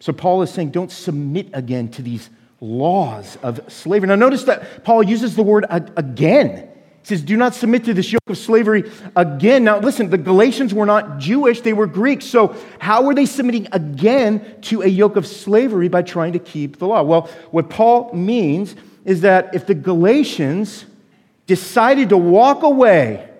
So 0.00 0.12
Paul 0.12 0.42
is 0.42 0.50
saying, 0.50 0.70
don't 0.70 0.92
submit 0.92 1.48
again 1.54 1.88
to 1.92 2.02
these 2.02 2.28
laws 2.60 3.36
of 3.42 3.60
slavery. 3.72 4.08
Now, 4.08 4.16
notice 4.16 4.44
that 4.44 4.84
Paul 4.84 5.02
uses 5.02 5.34
the 5.34 5.42
word 5.42 5.64
again. 5.70 6.68
He 7.06 7.14
says, 7.14 7.22
do 7.22 7.36
not 7.36 7.54
submit 7.54 7.84
to 7.84 7.94
this 7.94 8.10
yoke 8.10 8.22
of 8.26 8.36
slavery 8.36 8.90
again. 9.14 9.62
Now, 9.62 9.78
listen, 9.78 10.10
the 10.10 10.18
Galatians 10.18 10.74
were 10.74 10.86
not 10.86 11.18
Jewish, 11.18 11.60
they 11.60 11.72
were 11.72 11.86
Greeks. 11.86 12.24
So, 12.24 12.56
how 12.80 13.04
were 13.04 13.14
they 13.14 13.26
submitting 13.26 13.68
again 13.70 14.44
to 14.62 14.82
a 14.82 14.88
yoke 14.88 15.14
of 15.14 15.24
slavery 15.24 15.86
by 15.86 16.02
trying 16.02 16.32
to 16.32 16.40
keep 16.40 16.80
the 16.80 16.88
law? 16.88 17.04
Well, 17.04 17.30
what 17.52 17.70
Paul 17.70 18.12
means 18.12 18.74
is 19.04 19.20
that 19.20 19.54
if 19.54 19.68
the 19.68 19.74
Galatians 19.76 20.84
decided 21.46 22.08
to 22.08 22.16
walk 22.16 22.64
away 22.64 23.30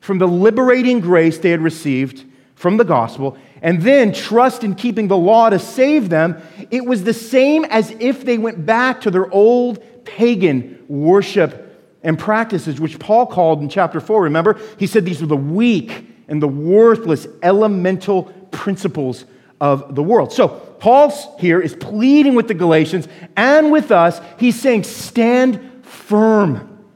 from 0.00 0.18
the 0.18 0.28
liberating 0.28 1.00
grace 1.00 1.38
they 1.38 1.50
had 1.50 1.62
received 1.62 2.26
from 2.54 2.76
the 2.76 2.84
gospel 2.84 3.38
and 3.62 3.80
then 3.80 4.12
trust 4.12 4.64
in 4.64 4.74
keeping 4.74 5.08
the 5.08 5.16
law 5.16 5.48
to 5.48 5.58
save 5.58 6.10
them, 6.10 6.36
it 6.70 6.84
was 6.84 7.04
the 7.04 7.14
same 7.14 7.64
as 7.64 7.90
if 8.00 8.26
they 8.26 8.36
went 8.36 8.66
back 8.66 9.00
to 9.00 9.10
their 9.10 9.32
old 9.32 9.82
pagan 10.04 10.84
worship 10.88 11.63
and 12.04 12.18
practices, 12.18 12.80
which 12.80 12.98
Paul 12.98 13.26
called 13.26 13.60
in 13.60 13.68
chapter 13.68 13.98
4. 13.98 14.22
Remember? 14.22 14.60
He 14.78 14.86
said 14.86 15.04
these 15.04 15.20
were 15.20 15.26
the 15.26 15.36
weak 15.36 16.06
and 16.28 16.40
the 16.40 16.48
worthless 16.48 17.26
elemental 17.42 18.24
principles 18.52 19.24
of 19.60 19.94
the 19.94 20.02
world. 20.02 20.32
So, 20.32 20.48
Paul 20.48 21.10
here 21.38 21.60
is 21.60 21.74
pleading 21.74 22.34
with 22.34 22.46
the 22.46 22.54
Galatians 22.54 23.08
and 23.36 23.72
with 23.72 23.90
us. 23.90 24.20
He's 24.38 24.60
saying, 24.60 24.84
stand 24.84 25.82
firm. 25.82 26.86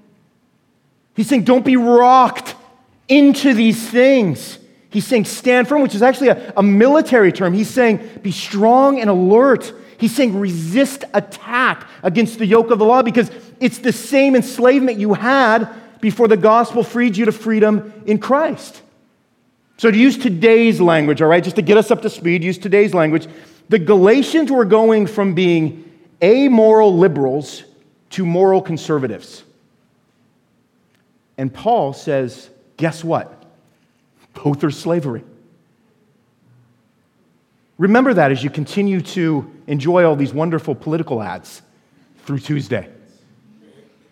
He's 1.17 1.29
saying, 1.29 1.45
don't 1.45 1.65
be 1.65 1.77
rocked 1.77 2.55
into 3.09 3.55
these 3.55 3.88
things. 3.88 4.59
He's 4.91 5.07
saying, 5.07 5.25
stand 5.25 5.69
firm, 5.69 5.83
which 5.83 5.95
is 5.95 6.03
actually 6.03 6.29
a, 6.29 6.53
a 6.57 6.62
military 6.62 7.33
term. 7.33 7.55
He's 7.55 7.71
saying, 7.71 8.07
be 8.23 8.31
strong 8.31 9.00
and 9.00 9.09
alert. 9.09 9.73
He's 9.99 10.14
saying 10.14 10.38
resist 10.38 11.05
attack 11.12 11.87
against 12.02 12.38
the 12.38 12.47
yoke 12.47 12.71
of 12.71 12.78
the 12.78 12.85
law 12.85 13.02
because 13.02 13.31
it's 13.61 13.78
the 13.78 13.93
same 13.93 14.37
enslavement 14.37 14.99
you 14.99 15.14
had 15.14 15.69
before 16.00 16.28
the 16.28 16.37
gospel 16.37 16.85
freed 16.85 17.17
you 17.17 17.25
to 17.25 17.33
freedom 17.33 17.93
in 18.07 18.19
Christ. 18.19 18.81
So, 19.76 19.90
to 19.90 19.97
use 19.97 20.17
today's 20.17 20.81
language, 20.81 21.21
all 21.21 21.28
right, 21.28 21.43
just 21.43 21.57
to 21.57 21.62
get 21.62 21.76
us 21.76 21.90
up 21.90 22.02
to 22.02 22.11
speed, 22.11 22.43
use 22.43 22.59
today's 22.59 22.95
language, 22.95 23.26
the 23.69 23.78
Galatians 23.78 24.50
were 24.50 24.64
going 24.64 25.07
from 25.07 25.35
being 25.35 25.85
amoral 26.23 26.97
liberals 26.97 27.64
to 28.11 28.25
moral 28.25 28.62
conservatives. 28.62 29.43
And 31.37 31.52
Paul 31.52 31.93
says, 31.93 32.50
guess 32.76 33.05
what? 33.05 33.45
Both 34.35 34.64
are 34.64 34.71
slavery. 34.71 35.23
Remember 37.78 38.14
that 38.14 38.33
as 38.33 38.43
you 38.43 38.50
continue 38.50 39.00
to 39.00 39.58
enjoy 39.68 40.04
all 40.04 40.16
these 40.16 40.32
wonderful 40.32 40.75
political 40.75 41.22
ads 41.22 41.62
through 42.25 42.40
Tuesday. 42.40 42.88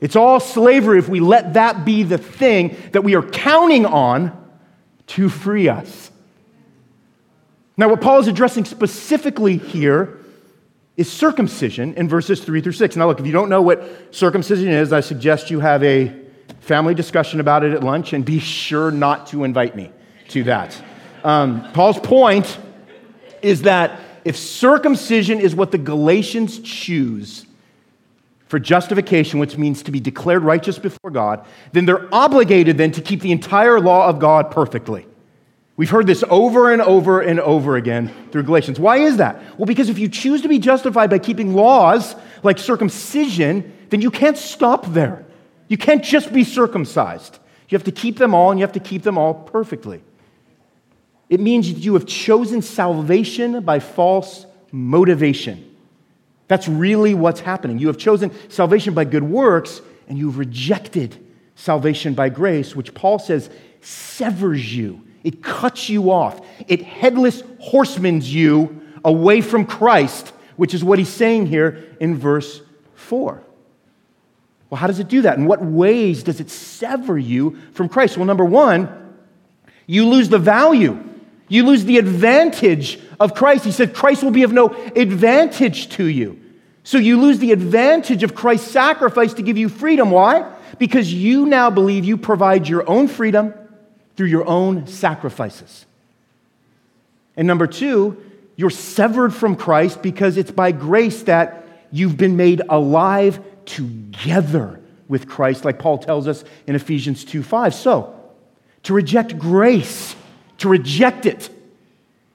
It's 0.00 0.14
all 0.14 0.38
slavery 0.38 0.98
if 0.98 1.08
we 1.08 1.20
let 1.20 1.54
that 1.54 1.84
be 1.84 2.02
the 2.02 2.18
thing 2.18 2.76
that 2.92 3.02
we 3.02 3.16
are 3.16 3.22
counting 3.22 3.86
on 3.86 4.44
to 5.08 5.28
free 5.28 5.68
us. 5.68 6.10
Now, 7.76 7.88
what 7.88 8.00
Paul 8.00 8.20
is 8.20 8.28
addressing 8.28 8.64
specifically 8.64 9.56
here 9.56 10.18
is 10.96 11.10
circumcision 11.12 11.94
in 11.94 12.08
verses 12.08 12.42
3 12.42 12.60
through 12.60 12.72
6. 12.72 12.96
Now, 12.96 13.06
look, 13.06 13.20
if 13.20 13.26
you 13.26 13.32
don't 13.32 13.48
know 13.48 13.62
what 13.62 14.14
circumcision 14.14 14.68
is, 14.68 14.92
I 14.92 15.00
suggest 15.00 15.50
you 15.50 15.60
have 15.60 15.82
a 15.82 16.14
family 16.60 16.94
discussion 16.94 17.40
about 17.40 17.64
it 17.64 17.72
at 17.72 17.82
lunch 17.82 18.12
and 18.12 18.24
be 18.24 18.38
sure 18.38 18.90
not 18.90 19.26
to 19.28 19.44
invite 19.44 19.76
me 19.76 19.90
to 20.28 20.44
that. 20.44 20.80
Um, 21.22 21.70
Paul's 21.72 21.98
point 21.98 22.58
is 23.42 23.62
that 23.62 24.00
if 24.26 24.36
circumcision 24.36 25.38
is 25.38 25.54
what 25.54 25.70
the 25.70 25.78
Galatians 25.78 26.58
choose 26.58 27.46
for 28.48 28.58
justification, 28.58 29.38
which 29.38 29.56
means 29.56 29.84
to 29.84 29.92
be 29.92 30.00
declared 30.00 30.42
righteous 30.42 30.78
before 30.80 31.12
God, 31.12 31.46
then 31.72 31.86
they're 31.86 32.12
obligated 32.12 32.76
then 32.76 32.90
to 32.92 33.00
keep 33.00 33.20
the 33.20 33.30
entire 33.30 33.78
law 33.78 34.08
of 34.08 34.18
God 34.18 34.50
perfectly. 34.50 35.06
We've 35.76 35.90
heard 35.90 36.08
this 36.08 36.24
over 36.28 36.72
and 36.72 36.82
over 36.82 37.20
and 37.20 37.38
over 37.38 37.76
again 37.76 38.12
through 38.32 38.42
Galatians. 38.42 38.80
Why 38.80 38.96
is 38.96 39.18
that? 39.18 39.40
Well, 39.58 39.66
because 39.66 39.90
if 39.90 39.98
you 39.98 40.08
choose 40.08 40.42
to 40.42 40.48
be 40.48 40.58
justified 40.58 41.08
by 41.08 41.20
keeping 41.20 41.54
laws 41.54 42.16
like 42.42 42.58
circumcision, 42.58 43.72
then 43.90 44.00
you 44.00 44.10
can't 44.10 44.36
stop 44.36 44.86
there. 44.86 45.24
You 45.68 45.76
can't 45.76 46.02
just 46.02 46.32
be 46.32 46.42
circumcised. 46.42 47.38
You 47.68 47.76
have 47.76 47.84
to 47.84 47.92
keep 47.92 48.16
them 48.16 48.34
all, 48.34 48.50
and 48.50 48.58
you 48.58 48.64
have 48.64 48.72
to 48.72 48.80
keep 48.80 49.02
them 49.02 49.18
all 49.18 49.34
perfectly. 49.34 50.02
It 51.28 51.40
means 51.40 51.72
that 51.72 51.80
you 51.80 51.94
have 51.94 52.06
chosen 52.06 52.62
salvation 52.62 53.60
by 53.62 53.80
false 53.80 54.46
motivation. 54.70 55.76
That's 56.48 56.68
really 56.68 57.14
what's 57.14 57.40
happening. 57.40 57.78
You 57.78 57.88
have 57.88 57.98
chosen 57.98 58.30
salvation 58.48 58.94
by 58.94 59.04
good 59.04 59.24
works, 59.24 59.80
and 60.08 60.16
you've 60.16 60.38
rejected 60.38 61.16
salvation 61.56 62.14
by 62.14 62.28
grace, 62.28 62.76
which 62.76 62.94
Paul 62.94 63.18
says 63.18 63.50
severs 63.80 64.76
you 64.76 65.06
it 65.26 65.42
cuts 65.42 65.88
you 65.88 66.12
off. 66.12 66.40
It 66.68 66.82
headless 66.82 67.42
horsemans 67.42 68.26
you 68.26 68.80
away 69.04 69.40
from 69.40 69.66
Christ, 69.66 70.28
which 70.54 70.72
is 70.72 70.84
what 70.84 71.00
he's 71.00 71.08
saying 71.08 71.46
here 71.46 71.96
in 71.98 72.16
verse 72.16 72.62
4. 72.94 73.42
Well, 74.70 74.78
how 74.78 74.86
does 74.86 75.00
it 75.00 75.08
do 75.08 75.22
that? 75.22 75.36
In 75.36 75.46
what 75.46 75.60
ways 75.60 76.22
does 76.22 76.38
it 76.38 76.48
sever 76.48 77.18
you 77.18 77.58
from 77.72 77.88
Christ? 77.88 78.16
Well, 78.16 78.24
number 78.24 78.44
one, 78.44 79.16
you 79.88 80.08
lose 80.08 80.28
the 80.28 80.38
value. 80.38 81.02
You 81.48 81.64
lose 81.64 81.84
the 81.84 81.98
advantage 81.98 82.98
of 83.20 83.34
Christ. 83.34 83.64
He 83.64 83.72
said 83.72 83.94
Christ 83.94 84.22
will 84.22 84.32
be 84.32 84.42
of 84.42 84.52
no 84.52 84.68
advantage 84.96 85.90
to 85.90 86.04
you. 86.04 86.40
So 86.82 86.98
you 86.98 87.20
lose 87.20 87.38
the 87.38 87.52
advantage 87.52 88.22
of 88.22 88.34
Christ's 88.34 88.70
sacrifice 88.70 89.34
to 89.34 89.42
give 89.42 89.56
you 89.56 89.68
freedom. 89.68 90.10
Why? 90.10 90.52
Because 90.78 91.12
you 91.12 91.46
now 91.46 91.70
believe 91.70 92.04
you 92.04 92.16
provide 92.16 92.68
your 92.68 92.88
own 92.88 93.08
freedom 93.08 93.54
through 94.16 94.28
your 94.28 94.46
own 94.46 94.86
sacrifices. 94.86 95.86
And 97.36 97.46
number 97.46 97.66
two, 97.66 98.22
you're 98.56 98.70
severed 98.70 99.34
from 99.34 99.56
Christ 99.56 100.02
because 100.02 100.36
it's 100.36 100.50
by 100.50 100.72
grace 100.72 101.24
that 101.24 101.66
you've 101.92 102.16
been 102.16 102.36
made 102.36 102.62
alive 102.68 103.40
together 103.66 104.80
with 105.08 105.28
Christ, 105.28 105.64
like 105.64 105.78
Paul 105.78 105.98
tells 105.98 106.26
us 106.26 106.44
in 106.66 106.74
Ephesians 106.74 107.24
2 107.24 107.42
5. 107.42 107.74
So, 107.74 108.14
to 108.84 108.94
reject 108.94 109.38
grace, 109.38 110.15
to 110.58 110.68
reject 110.68 111.26
it, 111.26 111.50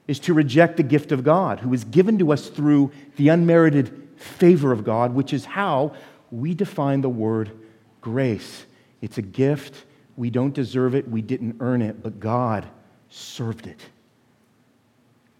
is 0.08 0.18
to 0.20 0.34
reject 0.34 0.76
the 0.76 0.82
gift 0.82 1.12
of 1.12 1.24
God, 1.24 1.60
who 1.60 1.72
is 1.72 1.84
given 1.84 2.18
to 2.18 2.32
us 2.32 2.48
through 2.48 2.92
the 3.16 3.28
unmerited 3.28 4.08
favor 4.16 4.72
of 4.72 4.84
God, 4.84 5.14
which 5.14 5.32
is 5.32 5.44
how 5.44 5.94
we 6.30 6.54
define 6.54 7.00
the 7.00 7.08
word 7.08 7.52
grace. 8.00 8.66
It's 9.00 9.18
a 9.18 9.22
gift 9.22 9.84
we 10.16 10.30
don't 10.30 10.54
deserve 10.54 10.94
it, 10.94 11.08
we 11.08 11.22
didn't 11.22 11.56
earn 11.60 11.82
it, 11.82 12.02
but 12.02 12.20
God 12.20 12.68
served 13.08 13.66
it. 13.66 13.80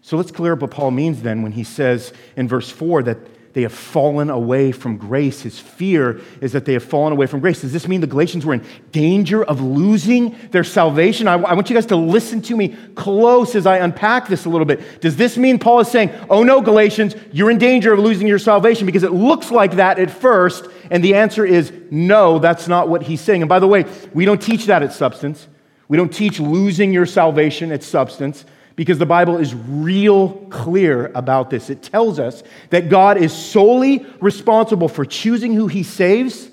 So 0.01 0.17
let's 0.17 0.31
clear 0.31 0.53
up 0.53 0.61
what 0.61 0.71
Paul 0.71 0.91
means 0.91 1.21
then 1.21 1.43
when 1.43 1.53
he 1.53 1.63
says 1.63 2.11
in 2.35 2.47
verse 2.47 2.69
4 2.69 3.03
that 3.03 3.17
they 3.53 3.61
have 3.61 3.71
fallen 3.71 4.31
away 4.31 4.71
from 4.71 4.97
grace. 4.97 5.41
His 5.41 5.59
fear 5.59 6.21
is 6.41 6.53
that 6.53 6.65
they 6.65 6.73
have 6.73 6.83
fallen 6.83 7.13
away 7.13 7.27
from 7.27 7.39
grace. 7.39 7.61
Does 7.61 7.71
this 7.71 7.87
mean 7.87 8.01
the 8.01 8.07
Galatians 8.07 8.45
were 8.45 8.55
in 8.55 8.65
danger 8.91 9.43
of 9.43 9.61
losing 9.61 10.35
their 10.49 10.63
salvation? 10.63 11.27
I, 11.27 11.33
I, 11.33 11.53
want 11.53 11.69
you 11.69 11.75
guys 11.75 11.85
to 11.87 11.95
listen 11.95 12.41
to 12.43 12.57
me 12.57 12.75
close 12.95 13.53
as 13.53 13.67
I 13.67 13.77
unpack 13.77 14.27
this 14.27 14.45
a 14.45 14.49
little 14.49 14.65
bit. 14.65 15.01
Does 15.01 15.15
this 15.15 15.37
mean 15.37 15.59
Paul 15.59 15.81
is 15.81 15.87
saying, 15.87 16.11
oh 16.31 16.41
no, 16.41 16.61
Galatians, 16.61 17.15
you're 17.31 17.51
in 17.51 17.59
danger 17.59 17.93
of 17.93 17.99
losing 17.99 18.27
your 18.27 18.39
salvation? 18.39 18.87
Because 18.87 19.03
it 19.03 19.13
looks 19.13 19.51
like 19.51 19.73
that 19.73 19.99
at 19.99 20.09
first, 20.09 20.67
and 20.89 21.03
the 21.03 21.13
answer 21.13 21.45
is 21.45 21.71
no, 21.91 22.39
that's 22.39 22.67
not 22.67 22.89
what 22.89 23.03
he's 23.03 23.21
saying. 23.21 23.43
And 23.43 23.49
by 23.49 23.59
the 23.59 23.67
way, 23.67 23.85
we 24.13 24.25
don't 24.25 24.41
teach 24.41 24.65
that 24.65 24.81
at 24.81 24.93
Substance. 24.93 25.47
We 25.87 25.97
don't 25.97 26.11
teach 26.11 26.39
losing 26.39 26.91
your 26.91 27.05
salvation 27.05 27.71
at 27.71 27.83
Substance 27.83 28.45
because 28.75 28.97
the 28.97 29.05
Bible 29.05 29.37
is 29.37 29.53
real 29.53 30.29
clear 30.49 31.11
about 31.13 31.49
this. 31.49 31.69
It 31.69 31.83
tells 31.83 32.19
us 32.19 32.43
that 32.69 32.89
God 32.89 33.17
is 33.17 33.33
solely 33.33 34.05
responsible 34.19 34.87
for 34.87 35.05
choosing 35.05 35.53
who 35.53 35.67
he 35.67 35.83
saves 35.83 36.49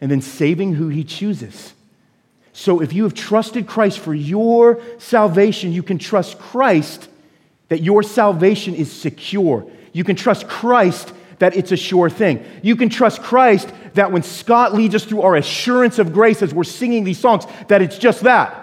and 0.00 0.10
then 0.10 0.20
saving 0.20 0.74
who 0.74 0.88
he 0.88 1.04
chooses. 1.04 1.74
So 2.52 2.80
if 2.80 2.92
you 2.92 3.04
have 3.04 3.14
trusted 3.14 3.66
Christ 3.66 3.98
for 4.00 4.14
your 4.14 4.80
salvation, 4.98 5.72
you 5.72 5.82
can 5.82 5.98
trust 5.98 6.38
Christ 6.38 7.08
that 7.68 7.82
your 7.82 8.02
salvation 8.02 8.74
is 8.74 8.92
secure. 8.92 9.66
You 9.92 10.04
can 10.04 10.16
trust 10.16 10.48
Christ 10.48 11.12
that 11.38 11.56
it's 11.56 11.72
a 11.72 11.76
sure 11.76 12.10
thing. 12.10 12.44
You 12.62 12.76
can 12.76 12.88
trust 12.88 13.22
Christ 13.22 13.72
that 13.94 14.12
when 14.12 14.22
Scott 14.22 14.74
leads 14.74 14.94
us 14.94 15.04
through 15.04 15.22
our 15.22 15.36
assurance 15.36 15.98
of 15.98 16.12
grace 16.12 16.42
as 16.42 16.52
we're 16.52 16.64
singing 16.64 17.04
these 17.04 17.18
songs, 17.18 17.44
that 17.68 17.82
it's 17.82 17.98
just 17.98 18.22
that 18.22 18.61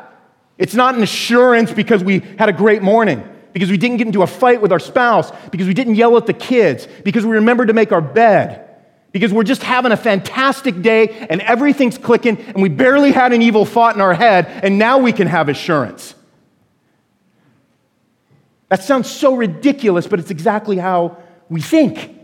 it's 0.59 0.75
not 0.75 0.93
an 0.93 1.01
assurance 1.01 1.71
because 1.71 2.03
we 2.03 2.19
had 2.37 2.49
a 2.49 2.53
great 2.53 2.83
morning, 2.83 3.23
because 3.53 3.71
we 3.71 3.77
didn't 3.77 3.97
get 3.97 4.07
into 4.07 4.21
a 4.21 4.27
fight 4.27 4.61
with 4.61 4.73
our 4.73 4.79
spouse, 4.79 5.31
because 5.49 5.65
we 5.65 5.73
didn't 5.73 5.95
yell 5.95 6.17
at 6.17 6.25
the 6.25 6.33
kids, 6.33 6.87
because 7.03 7.25
we 7.25 7.31
remembered 7.31 7.69
to 7.69 7.73
make 7.73 7.93
our 7.93 8.01
bed, 8.01 8.69
because 9.13 9.31
we're 9.31 9.43
just 9.43 9.63
having 9.63 9.93
a 9.93 9.97
fantastic 9.97 10.81
day 10.81 11.27
and 11.29 11.41
everything's 11.41 11.97
clicking 11.97 12.37
and 12.37 12.61
we 12.61 12.69
barely 12.69 13.11
had 13.11 13.31
an 13.33 13.41
evil 13.41 13.65
thought 13.65 13.95
in 13.95 14.01
our 14.01 14.13
head 14.13 14.45
and 14.63 14.77
now 14.77 14.99
we 14.99 15.13
can 15.13 15.27
have 15.27 15.49
assurance. 15.49 16.13
That 18.67 18.83
sounds 18.83 19.09
so 19.09 19.35
ridiculous, 19.35 20.05
but 20.05 20.19
it's 20.19 20.29
exactly 20.29 20.77
how 20.77 21.17
we 21.49 21.61
think. 21.61 22.15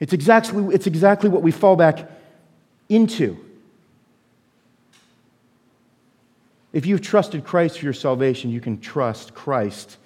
It's 0.00 0.12
exactly, 0.12 0.74
it's 0.74 0.88
exactly 0.88 1.28
what 1.28 1.42
we 1.42 1.52
fall 1.52 1.76
back 1.76 2.10
into. 2.88 3.38
If 6.72 6.86
you've 6.86 7.02
trusted 7.02 7.44
Christ 7.44 7.78
for 7.78 7.84
your 7.84 7.92
salvation, 7.92 8.50
you 8.50 8.60
can 8.60 8.80
trust 8.80 9.34
Christ 9.34 9.96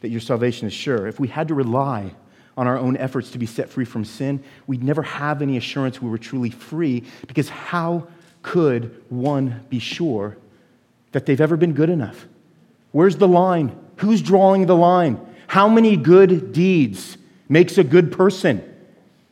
that 0.00 0.10
your 0.10 0.20
salvation 0.20 0.66
is 0.66 0.72
sure. 0.72 1.06
If 1.06 1.18
we 1.18 1.28
had 1.28 1.48
to 1.48 1.54
rely 1.54 2.14
on 2.56 2.66
our 2.66 2.78
own 2.78 2.96
efforts 2.96 3.30
to 3.30 3.38
be 3.38 3.46
set 3.46 3.68
free 3.68 3.84
from 3.84 4.04
sin, 4.04 4.42
we'd 4.66 4.82
never 4.82 5.02
have 5.02 5.42
any 5.42 5.56
assurance 5.56 6.00
we 6.00 6.10
were 6.10 6.18
truly 6.18 6.50
free 6.50 7.04
because 7.26 7.48
how 7.48 8.06
could 8.42 9.02
one 9.08 9.64
be 9.68 9.78
sure 9.78 10.36
that 11.12 11.26
they've 11.26 11.40
ever 11.40 11.56
been 11.56 11.72
good 11.72 11.90
enough? 11.90 12.26
Where's 12.90 13.16
the 13.16 13.28
line? 13.28 13.76
Who's 13.96 14.20
drawing 14.20 14.66
the 14.66 14.76
line? 14.76 15.20
How 15.46 15.68
many 15.68 15.96
good 15.96 16.52
deeds 16.52 17.16
makes 17.48 17.78
a 17.78 17.84
good 17.84 18.12
person? 18.12 18.68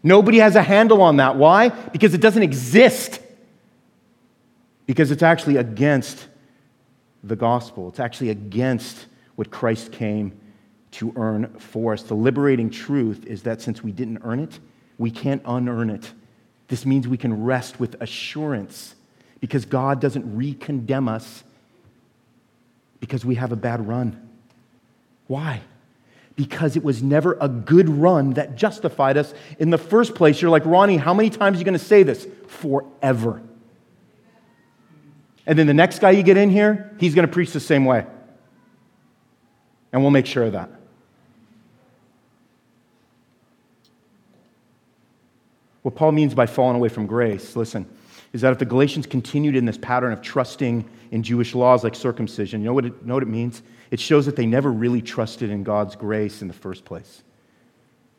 Nobody 0.02 0.38
has 0.38 0.56
a 0.56 0.62
handle 0.62 1.02
on 1.02 1.16
that. 1.16 1.37
Why? 1.37 1.68
Because 1.68 2.14
it 2.14 2.20
doesn't 2.20 2.42
exist. 2.42 3.20
Because 4.87 5.11
it's 5.11 5.23
actually 5.23 5.56
against 5.56 6.26
the 7.23 7.37
gospel. 7.37 7.89
It's 7.89 8.00
actually 8.00 8.31
against 8.31 9.07
what 9.37 9.50
Christ 9.50 9.93
came 9.93 10.39
to 10.93 11.12
earn 11.17 11.49
for 11.59 11.93
us. 11.93 12.03
The 12.03 12.15
liberating 12.15 12.71
truth 12.71 13.27
is 13.27 13.43
that 13.45 13.61
since 13.61 13.83
we 13.83 13.93
didn't 13.93 14.21
earn 14.25 14.41
it, 14.41 14.59
we 14.99 15.11
can't 15.11 15.43
unearn 15.45 15.91
it. 15.91 16.12
This 16.69 16.85
means 16.85 17.07
we 17.07 17.17
can 17.17 17.45
rest 17.45 17.81
with 17.81 18.00
assurance 18.00 18.95
because 19.41 19.65
God 19.65 20.00
doesn't 20.00 20.37
re-condemn 20.37 21.09
us 21.09 21.43
because 23.00 23.25
we 23.25 23.37
have 23.37 23.53
a 23.53 23.57
bad 23.57 23.87
run. 23.87 24.29
Why? 25.27 25.62
because 26.41 26.75
it 26.75 26.83
was 26.83 27.03
never 27.03 27.37
a 27.39 27.50
good 27.50 27.87
run 27.87 28.31
that 28.31 28.57
justified 28.57 29.19
us 29.19 29.35
in 29.59 29.69
the 29.69 29.77
first 29.77 30.15
place. 30.15 30.41
You're 30.41 30.50
like, 30.50 30.65
Ronnie, 30.65 30.97
how 30.97 31.12
many 31.12 31.29
times 31.29 31.57
are 31.57 31.59
you 31.59 31.67
going 31.67 31.79
to 31.79 31.85
say 31.85 32.03
this? 32.03 32.27
Forever. 32.47 33.43
And 35.50 35.59
then 35.59 35.66
the 35.66 35.75
next 35.75 35.99
guy 35.99 36.12
you 36.12 36.23
get 36.23 36.37
in 36.37 36.49
here, 36.49 36.95
he's 37.00 37.12
going 37.12 37.26
to 37.26 37.33
preach 37.33 37.52
the 37.52 37.59
same 37.59 37.85
way. 37.85 38.07
And 39.92 40.00
we'll 40.00 40.12
make 40.12 40.26
sure 40.26 40.45
of 40.45 40.52
that. 40.52 40.71
What 45.83 45.97
Paul 45.97 46.12
means 46.12 46.37
by 46.37 46.47
falling 46.47 46.76
away 46.76 46.88
from 46.88 47.09
grace, 47.09 47.57
listen, 47.57 47.85
is 48.33 48.42
that 48.42 48.52
if 48.52 48.61
the 48.61 48.64
Galatians 48.64 49.09
continued 49.09 49.57
in 49.57 49.64
this 49.64 49.76
pattern 49.76 50.12
of 50.12 50.23
trusting 50.23 50.88
in 51.11 51.25
Jewish 51.25 51.52
laws 51.52 51.83
like 51.83 51.97
circumcision, 51.97 52.61
you 52.61 52.66
know 52.66 52.75
what 52.75 52.87
it, 52.87 53.04
know 53.04 53.14
what 53.14 53.25
it 53.25 53.28
means? 53.28 53.62
It 53.90 53.99
shows 53.99 54.26
that 54.26 54.37
they 54.37 54.47
never 54.47 54.71
really 54.71 55.02
trusted 55.02 55.50
in 55.50 55.64
God's 55.64 55.97
grace 55.97 56.42
in 56.42 56.47
the 56.47 56.54
first 56.54 56.85
place. 56.85 57.25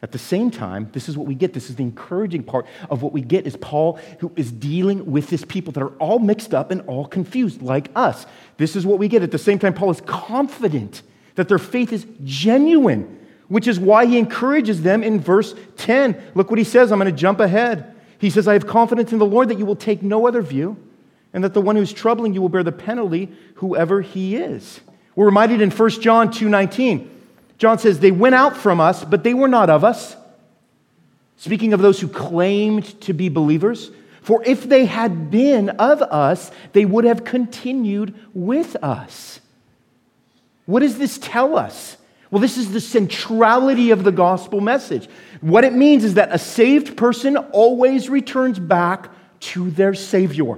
At 0.03 0.11
the 0.11 0.17
same 0.17 0.49
time, 0.49 0.89
this 0.93 1.07
is 1.07 1.15
what 1.15 1.27
we 1.27 1.35
get. 1.35 1.53
This 1.53 1.69
is 1.69 1.75
the 1.75 1.83
encouraging 1.83 2.43
part 2.43 2.65
of 2.89 3.03
what 3.03 3.13
we 3.13 3.21
get 3.21 3.45
is 3.45 3.55
Paul 3.57 3.99
who 4.19 4.31
is 4.35 4.51
dealing 4.51 5.11
with 5.11 5.29
this 5.29 5.45
people 5.45 5.71
that 5.73 5.83
are 5.83 5.95
all 5.97 6.17
mixed 6.17 6.55
up 6.55 6.71
and 6.71 6.81
all 6.87 7.05
confused, 7.05 7.61
like 7.61 7.89
us. 7.95 8.25
This 8.57 8.75
is 8.75 8.85
what 8.85 8.97
we 8.97 9.07
get. 9.07 9.21
At 9.21 9.31
the 9.31 9.37
same 9.37 9.59
time, 9.59 9.75
Paul 9.75 9.91
is 9.91 10.01
confident 10.01 11.03
that 11.35 11.47
their 11.47 11.59
faith 11.59 11.93
is 11.93 12.07
genuine, 12.23 13.19
which 13.47 13.67
is 13.67 13.79
why 13.79 14.07
he 14.07 14.17
encourages 14.17 14.81
them 14.81 15.03
in 15.03 15.19
verse 15.19 15.53
10. 15.77 16.19
Look 16.33 16.49
what 16.49 16.57
he 16.57 16.65
says. 16.65 16.91
I'm 16.91 16.97
going 16.97 17.13
to 17.13 17.17
jump 17.17 17.39
ahead. 17.39 17.95
He 18.17 18.31
says, 18.31 18.47
I 18.47 18.53
have 18.53 18.65
confidence 18.65 19.11
in 19.13 19.19
the 19.19 19.25
Lord 19.25 19.49
that 19.49 19.59
you 19.59 19.65
will 19.67 19.75
take 19.75 20.01
no 20.01 20.27
other 20.27 20.41
view, 20.41 20.77
and 21.31 21.43
that 21.43 21.53
the 21.53 21.61
one 21.61 21.75
who's 21.75 21.93
troubling 21.93 22.33
you 22.33 22.41
will 22.41 22.49
bear 22.49 22.63
the 22.63 22.71
penalty, 22.71 23.29
whoever 23.55 24.01
he 24.01 24.35
is. 24.35 24.81
We're 25.15 25.25
reminded 25.25 25.61
in 25.61 25.69
1 25.69 26.01
John 26.01 26.29
2:19. 26.29 27.07
John 27.61 27.77
says, 27.77 27.99
They 27.99 28.09
went 28.09 28.33
out 28.33 28.57
from 28.57 28.81
us, 28.81 29.05
but 29.05 29.23
they 29.23 29.35
were 29.35 29.47
not 29.47 29.69
of 29.69 29.83
us. 29.83 30.15
Speaking 31.37 31.73
of 31.73 31.79
those 31.79 31.99
who 31.99 32.07
claimed 32.07 32.99
to 33.01 33.13
be 33.13 33.29
believers, 33.29 33.91
for 34.23 34.43
if 34.43 34.63
they 34.63 34.85
had 34.85 35.29
been 35.29 35.69
of 35.69 36.01
us, 36.01 36.49
they 36.73 36.85
would 36.85 37.05
have 37.05 37.23
continued 37.23 38.15
with 38.33 38.75
us. 38.77 39.41
What 40.65 40.79
does 40.79 40.97
this 40.97 41.19
tell 41.19 41.55
us? 41.55 41.97
Well, 42.31 42.41
this 42.41 42.57
is 42.57 42.71
the 42.71 42.81
centrality 42.81 43.91
of 43.91 44.03
the 44.03 44.11
gospel 44.11 44.59
message. 44.59 45.07
What 45.41 45.63
it 45.63 45.73
means 45.73 46.03
is 46.03 46.15
that 46.15 46.33
a 46.33 46.39
saved 46.39 46.97
person 46.97 47.37
always 47.37 48.09
returns 48.09 48.57
back 48.57 49.11
to 49.41 49.69
their 49.69 49.93
Savior. 49.93 50.57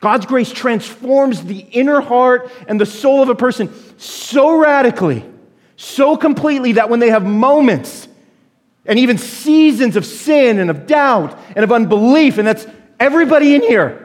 God's 0.00 0.26
grace 0.26 0.50
transforms 0.50 1.44
the 1.44 1.60
inner 1.60 2.00
heart 2.00 2.50
and 2.66 2.80
the 2.80 2.86
soul 2.86 3.22
of 3.22 3.28
a 3.28 3.36
person 3.36 3.72
so 3.98 4.58
radically, 4.58 5.24
so 5.76 6.16
completely 6.16 6.72
that 6.72 6.88
when 6.88 7.00
they 7.00 7.10
have 7.10 7.24
moments 7.24 8.08
and 8.86 8.98
even 8.98 9.18
seasons 9.18 9.96
of 9.96 10.04
sin 10.04 10.58
and 10.58 10.70
of 10.70 10.86
doubt 10.86 11.38
and 11.56 11.64
of 11.64 11.72
unbelief, 11.72 12.38
and 12.38 12.46
that's 12.46 12.66
everybody 13.00 13.54
in 13.54 13.62
here 13.62 14.00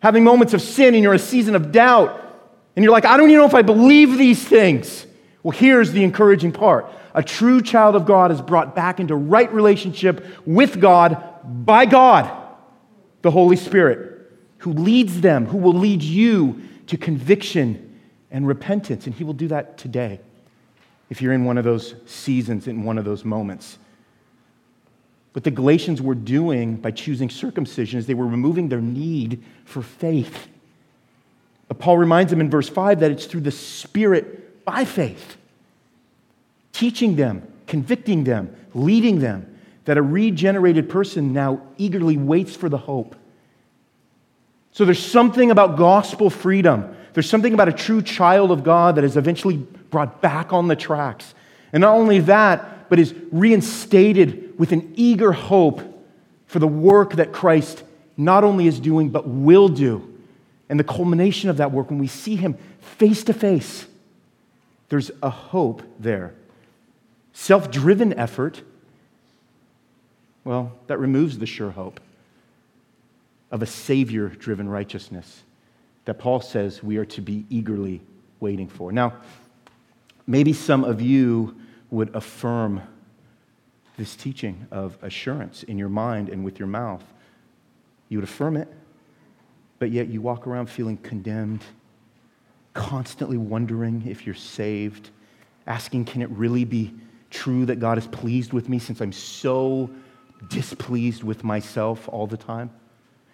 having 0.00 0.24
moments 0.24 0.54
of 0.54 0.62
sin 0.62 0.94
and 0.94 1.02
you're 1.02 1.14
a 1.14 1.18
season 1.18 1.54
of 1.54 1.72
doubt, 1.72 2.24
and 2.76 2.84
you're 2.84 2.92
like, 2.92 3.04
I 3.04 3.16
don't 3.16 3.28
even 3.28 3.40
know 3.40 3.46
if 3.46 3.54
I 3.54 3.62
believe 3.62 4.16
these 4.16 4.42
things. 4.42 5.06
Well, 5.42 5.50
here's 5.50 5.92
the 5.92 6.04
encouraging 6.04 6.52
part 6.52 6.86
a 7.14 7.22
true 7.22 7.60
child 7.60 7.96
of 7.96 8.06
God 8.06 8.30
is 8.30 8.40
brought 8.40 8.76
back 8.76 9.00
into 9.00 9.16
right 9.16 9.52
relationship 9.52 10.24
with 10.46 10.80
God 10.80 11.20
by 11.44 11.86
God, 11.86 12.30
the 13.22 13.30
Holy 13.30 13.56
Spirit, 13.56 14.30
who 14.58 14.72
leads 14.72 15.20
them, 15.20 15.46
who 15.46 15.56
will 15.56 15.74
lead 15.74 16.02
you 16.02 16.62
to 16.86 16.96
conviction 16.96 17.98
and 18.30 18.46
repentance. 18.46 19.06
And 19.06 19.14
He 19.14 19.24
will 19.24 19.32
do 19.32 19.48
that 19.48 19.78
today 19.78 20.20
if 21.10 21.22
you're 21.22 21.32
in 21.32 21.44
one 21.44 21.58
of 21.58 21.64
those 21.64 21.94
seasons, 22.06 22.66
in 22.66 22.82
one 22.82 22.98
of 22.98 23.04
those 23.04 23.24
moments. 23.24 23.78
What 25.32 25.44
the 25.44 25.50
Galatians 25.50 26.02
were 26.02 26.14
doing 26.14 26.76
by 26.76 26.90
choosing 26.90 27.30
circumcision 27.30 27.98
is 27.98 28.06
they 28.06 28.14
were 28.14 28.26
removing 28.26 28.68
their 28.68 28.80
need 28.80 29.42
for 29.64 29.82
faith. 29.82 30.48
But 31.68 31.78
Paul 31.78 31.98
reminds 31.98 32.30
them 32.30 32.40
in 32.40 32.50
verse 32.50 32.68
5 32.68 33.00
that 33.00 33.10
it's 33.10 33.26
through 33.26 33.42
the 33.42 33.50
Spirit 33.50 34.64
by 34.64 34.84
faith 34.84 35.36
teaching 36.78 37.16
them, 37.16 37.42
convicting 37.66 38.22
them, 38.22 38.54
leading 38.72 39.18
them, 39.18 39.58
that 39.84 39.98
a 39.98 40.02
regenerated 40.02 40.88
person 40.88 41.32
now 41.32 41.60
eagerly 41.76 42.16
waits 42.16 42.54
for 42.54 42.68
the 42.68 42.78
hope. 42.78 43.16
So 44.70 44.84
there's 44.84 45.04
something 45.04 45.50
about 45.50 45.76
gospel 45.76 46.30
freedom. 46.30 46.94
There's 47.14 47.28
something 47.28 47.52
about 47.52 47.68
a 47.68 47.72
true 47.72 48.00
child 48.00 48.52
of 48.52 48.62
God 48.62 48.94
that 48.94 49.02
is 49.02 49.16
eventually 49.16 49.66
brought 49.90 50.20
back 50.20 50.52
on 50.52 50.68
the 50.68 50.76
tracks. 50.76 51.34
And 51.72 51.80
not 51.80 51.94
only 51.94 52.20
that, 52.20 52.88
but 52.88 52.98
is 52.98 53.14
reinstated 53.30 54.58
with 54.58 54.72
an 54.72 54.92
eager 54.96 55.32
hope 55.32 55.82
for 56.46 56.58
the 56.58 56.66
work 56.68 57.14
that 57.14 57.32
Christ 57.32 57.82
not 58.16 58.44
only 58.44 58.66
is 58.66 58.80
doing, 58.80 59.10
but 59.10 59.28
will 59.28 59.68
do. 59.68 60.18
And 60.68 60.78
the 60.78 60.84
culmination 60.84 61.50
of 61.50 61.58
that 61.58 61.72
work, 61.72 61.90
when 61.90 61.98
we 61.98 62.06
see 62.06 62.36
him 62.36 62.56
face 62.80 63.24
to 63.24 63.32
face, 63.32 63.86
there's 64.88 65.10
a 65.22 65.30
hope 65.30 65.82
there. 65.98 66.34
Self 67.32 67.70
driven 67.70 68.12
effort, 68.14 68.62
well, 70.44 70.72
that 70.86 70.98
removes 70.98 71.38
the 71.38 71.46
sure 71.46 71.70
hope 71.70 72.00
of 73.50 73.62
a 73.62 73.66
Savior 73.66 74.28
driven 74.28 74.68
righteousness 74.68 75.42
that 76.04 76.14
Paul 76.14 76.40
says 76.40 76.82
we 76.82 76.96
are 76.96 77.04
to 77.06 77.20
be 77.20 77.44
eagerly 77.50 78.00
waiting 78.40 78.66
for. 78.66 78.92
Now, 78.92 79.14
maybe 80.28 80.52
some 80.52 80.84
of 80.84 81.00
you 81.00 81.56
would 81.90 82.14
affirm 82.14 82.82
this 83.96 84.14
teaching 84.14 84.66
of 84.70 84.96
assurance 85.02 85.62
in 85.64 85.78
your 85.78 85.88
mind 85.88 86.28
and 86.28 86.44
with 86.44 86.58
your 86.58 86.68
mouth. 86.68 87.02
You 88.10 88.18
would 88.18 88.28
affirm 88.28 88.56
it, 88.56 88.68
but 89.78 89.90
yet 89.90 90.08
you 90.08 90.20
walk 90.20 90.46
around 90.46 90.68
feeling 90.68 90.98
condemned, 90.98 91.64
constantly 92.74 93.38
wondering 93.38 94.06
if 94.06 94.26
you're 94.26 94.34
saved, 94.34 95.10
asking, 95.66 96.04
can 96.04 96.20
it 96.20 96.30
really 96.30 96.64
be 96.64 96.94
true 97.30 97.64
that 97.64 97.76
God 97.80 97.96
is 97.96 98.06
pleased 98.06 98.52
with 98.52 98.68
me 98.68 98.78
since 98.78 99.00
I'm 99.00 99.12
so 99.12 99.90
displeased 100.48 101.24
with 101.24 101.42
myself 101.42 102.06
all 102.06 102.26
the 102.26 102.36
time? 102.36 102.70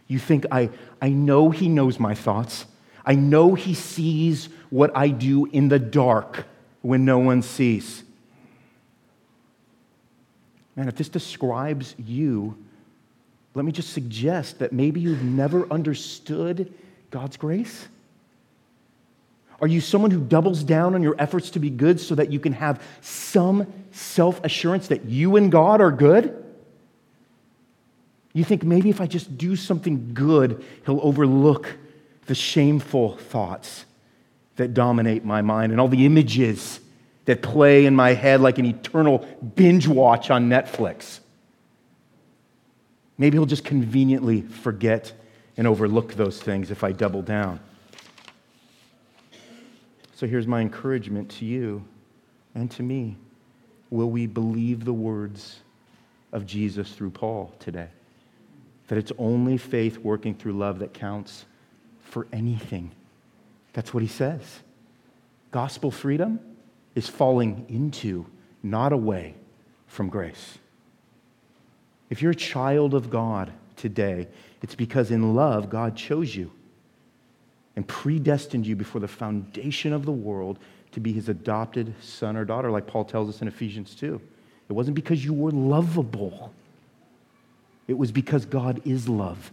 You 0.06 0.20
think 0.20 0.46
I, 0.52 0.70
I 1.02 1.08
know 1.08 1.50
He 1.50 1.68
knows 1.68 1.98
my 1.98 2.14
thoughts. 2.14 2.66
I 3.04 3.16
know 3.16 3.54
He 3.54 3.74
sees 3.74 4.48
what 4.70 4.96
I 4.96 5.08
do 5.08 5.46
in 5.46 5.68
the 5.68 5.80
dark 5.80 6.46
when 6.84 7.06
no 7.06 7.18
one 7.18 7.40
sees. 7.40 8.02
Man, 10.76 10.86
if 10.86 10.96
this 10.96 11.08
describes 11.08 11.94
you, 11.98 12.58
let 13.54 13.64
me 13.64 13.72
just 13.72 13.94
suggest 13.94 14.58
that 14.58 14.70
maybe 14.70 15.00
you've 15.00 15.22
never 15.22 15.66
understood 15.72 16.74
God's 17.10 17.38
grace. 17.38 17.88
Are 19.62 19.66
you 19.66 19.80
someone 19.80 20.10
who 20.10 20.20
doubles 20.20 20.62
down 20.62 20.94
on 20.94 21.02
your 21.02 21.14
efforts 21.18 21.48
to 21.50 21.58
be 21.58 21.70
good 21.70 22.00
so 22.00 22.16
that 22.16 22.30
you 22.30 22.38
can 22.38 22.52
have 22.52 22.82
some 23.00 23.72
self 23.92 24.44
assurance 24.44 24.88
that 24.88 25.06
you 25.06 25.36
and 25.36 25.50
God 25.50 25.80
are 25.80 25.92
good? 25.92 26.44
You 28.34 28.44
think 28.44 28.62
maybe 28.62 28.90
if 28.90 29.00
I 29.00 29.06
just 29.06 29.38
do 29.38 29.56
something 29.56 30.12
good, 30.12 30.62
He'll 30.84 31.00
overlook 31.02 31.78
the 32.26 32.34
shameful 32.34 33.16
thoughts 33.16 33.86
that 34.56 34.74
dominate 34.74 35.24
my 35.24 35.42
mind 35.42 35.72
and 35.72 35.80
all 35.80 35.88
the 35.88 36.06
images 36.06 36.80
that 37.24 37.42
play 37.42 37.86
in 37.86 37.96
my 37.96 38.12
head 38.12 38.40
like 38.40 38.58
an 38.58 38.66
eternal 38.66 39.26
binge 39.56 39.88
watch 39.88 40.30
on 40.30 40.48
Netflix. 40.48 41.20
Maybe 43.16 43.36
He'll 43.36 43.46
just 43.46 43.64
conveniently 43.64 44.42
forget 44.42 45.12
and 45.56 45.66
overlook 45.66 46.14
those 46.14 46.40
things 46.40 46.70
if 46.70 46.84
I 46.84 46.92
double 46.92 47.22
down. 47.22 47.60
So 50.14 50.26
here's 50.26 50.46
my 50.46 50.60
encouragement 50.60 51.30
to 51.32 51.44
you 51.44 51.84
and 52.54 52.70
to 52.72 52.82
me. 52.82 53.16
Will 53.90 54.10
we 54.10 54.26
believe 54.26 54.84
the 54.84 54.92
words 54.92 55.60
of 56.32 56.46
Jesus 56.46 56.92
through 56.92 57.10
Paul 57.10 57.52
today? 57.58 57.88
That 58.88 58.98
it's 58.98 59.12
only 59.18 59.56
faith 59.56 59.98
working 59.98 60.34
through 60.34 60.54
love 60.54 60.80
that 60.80 60.92
counts 60.92 61.44
for 62.00 62.26
anything. 62.32 62.90
That's 63.74 63.92
what 63.92 64.02
he 64.02 64.08
says. 64.08 64.42
Gospel 65.50 65.90
freedom 65.90 66.40
is 66.94 67.08
falling 67.08 67.66
into, 67.68 68.26
not 68.62 68.92
away 68.92 69.34
from 69.86 70.08
grace. 70.08 70.58
If 72.08 72.22
you're 72.22 72.32
a 72.32 72.36
child 72.36 72.94
of 72.94 73.10
God 73.10 73.52
today, 73.76 74.28
it's 74.62 74.74
because 74.74 75.10
in 75.10 75.34
love, 75.34 75.68
God 75.68 75.96
chose 75.96 76.34
you 76.34 76.50
and 77.76 77.86
predestined 77.86 78.66
you 78.66 78.76
before 78.76 79.00
the 79.00 79.08
foundation 79.08 79.92
of 79.92 80.04
the 80.04 80.12
world 80.12 80.58
to 80.92 81.00
be 81.00 81.12
his 81.12 81.28
adopted 81.28 81.92
son 82.00 82.36
or 82.36 82.44
daughter, 82.44 82.70
like 82.70 82.86
Paul 82.86 83.04
tells 83.04 83.28
us 83.28 83.42
in 83.42 83.48
Ephesians 83.48 83.94
2. 83.96 84.20
It 84.68 84.72
wasn't 84.72 84.94
because 84.94 85.24
you 85.24 85.34
were 85.34 85.50
lovable, 85.50 86.52
it 87.88 87.98
was 87.98 88.12
because 88.12 88.46
God 88.46 88.80
is 88.84 89.08
love. 89.08 89.52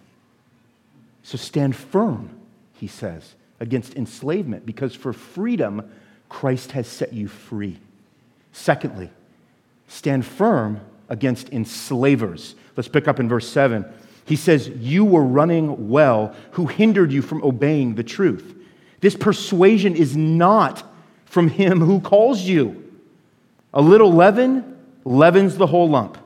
So 1.23 1.37
stand 1.37 1.75
firm, 1.75 2.29
he 2.73 2.87
says, 2.87 3.35
against 3.61 3.95
enslavement, 3.95 4.65
because 4.65 4.93
for 4.93 5.13
freedom, 5.13 5.89
Christ 6.27 6.73
has 6.73 6.87
set 6.87 7.13
you 7.13 7.27
free. 7.29 7.79
Secondly, 8.51 9.09
stand 9.87 10.25
firm 10.25 10.81
against 11.07 11.49
enslavers. 11.49 12.55
Let's 12.75 12.89
pick 12.89 13.07
up 13.07 13.19
in 13.19 13.29
verse 13.29 13.47
7. 13.47 13.85
He 14.25 14.35
says, 14.35 14.67
You 14.67 15.05
were 15.05 15.23
running 15.23 15.89
well, 15.89 16.35
who 16.51 16.65
hindered 16.65 17.11
you 17.11 17.21
from 17.21 17.43
obeying 17.43 17.95
the 17.95 18.03
truth. 18.03 18.55
This 18.99 19.15
persuasion 19.15 19.95
is 19.95 20.17
not 20.17 20.83
from 21.25 21.47
him 21.47 21.79
who 21.79 22.01
calls 22.01 22.41
you. 22.41 22.91
A 23.73 23.81
little 23.81 24.11
leaven 24.11 24.77
leavens 25.05 25.57
the 25.57 25.67
whole 25.67 25.89
lump. 25.89 26.17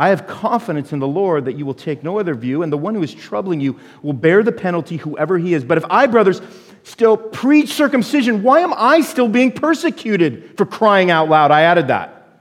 I 0.00 0.08
have 0.08 0.26
confidence 0.26 0.94
in 0.94 0.98
the 0.98 1.06
Lord 1.06 1.44
that 1.44 1.58
you 1.58 1.66
will 1.66 1.74
take 1.74 2.02
no 2.02 2.18
other 2.18 2.34
view, 2.34 2.62
and 2.62 2.72
the 2.72 2.78
one 2.78 2.94
who 2.94 3.02
is 3.02 3.12
troubling 3.12 3.60
you 3.60 3.78
will 4.02 4.14
bear 4.14 4.42
the 4.42 4.50
penalty, 4.50 4.96
whoever 4.96 5.36
he 5.36 5.52
is. 5.52 5.62
But 5.62 5.76
if 5.76 5.84
I, 5.90 6.06
brothers, 6.06 6.40
still 6.84 7.18
preach 7.18 7.74
circumcision, 7.74 8.42
why 8.42 8.60
am 8.60 8.72
I 8.74 9.02
still 9.02 9.28
being 9.28 9.52
persecuted 9.52 10.56
for 10.56 10.64
crying 10.64 11.10
out 11.10 11.28
loud? 11.28 11.50
I 11.50 11.60
added 11.60 11.88
that. 11.88 12.40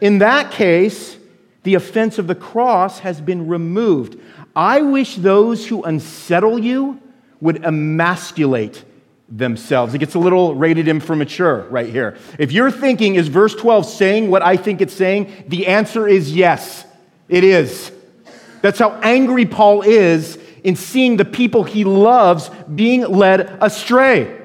In 0.00 0.20
that 0.20 0.52
case, 0.52 1.18
the 1.64 1.74
offense 1.74 2.18
of 2.18 2.28
the 2.28 2.34
cross 2.34 3.00
has 3.00 3.20
been 3.20 3.46
removed. 3.46 4.18
I 4.56 4.80
wish 4.80 5.16
those 5.16 5.66
who 5.66 5.82
unsettle 5.82 6.58
you 6.58 6.98
would 7.42 7.62
emasculate 7.62 8.82
themselves. 9.32 9.94
It 9.94 9.98
gets 9.98 10.14
a 10.14 10.18
little 10.18 10.54
rated 10.54 10.88
M 10.88 11.00
for 11.00 11.16
mature 11.16 11.66
right 11.70 11.88
here. 11.88 12.18
If 12.38 12.52
you're 12.52 12.70
thinking, 12.70 13.14
is 13.14 13.28
verse 13.28 13.54
12 13.54 13.86
saying 13.86 14.30
what 14.30 14.42
I 14.42 14.56
think 14.56 14.80
it's 14.80 14.94
saying? 14.94 15.44
The 15.48 15.66
answer 15.68 16.06
is 16.06 16.34
yes, 16.34 16.84
it 17.28 17.42
is. 17.42 17.90
That's 18.60 18.78
how 18.78 18.90
angry 19.02 19.46
Paul 19.46 19.82
is 19.82 20.38
in 20.62 20.76
seeing 20.76 21.16
the 21.16 21.24
people 21.24 21.64
he 21.64 21.84
loves 21.84 22.50
being 22.72 23.02
led 23.02 23.40
astray. 23.60 24.38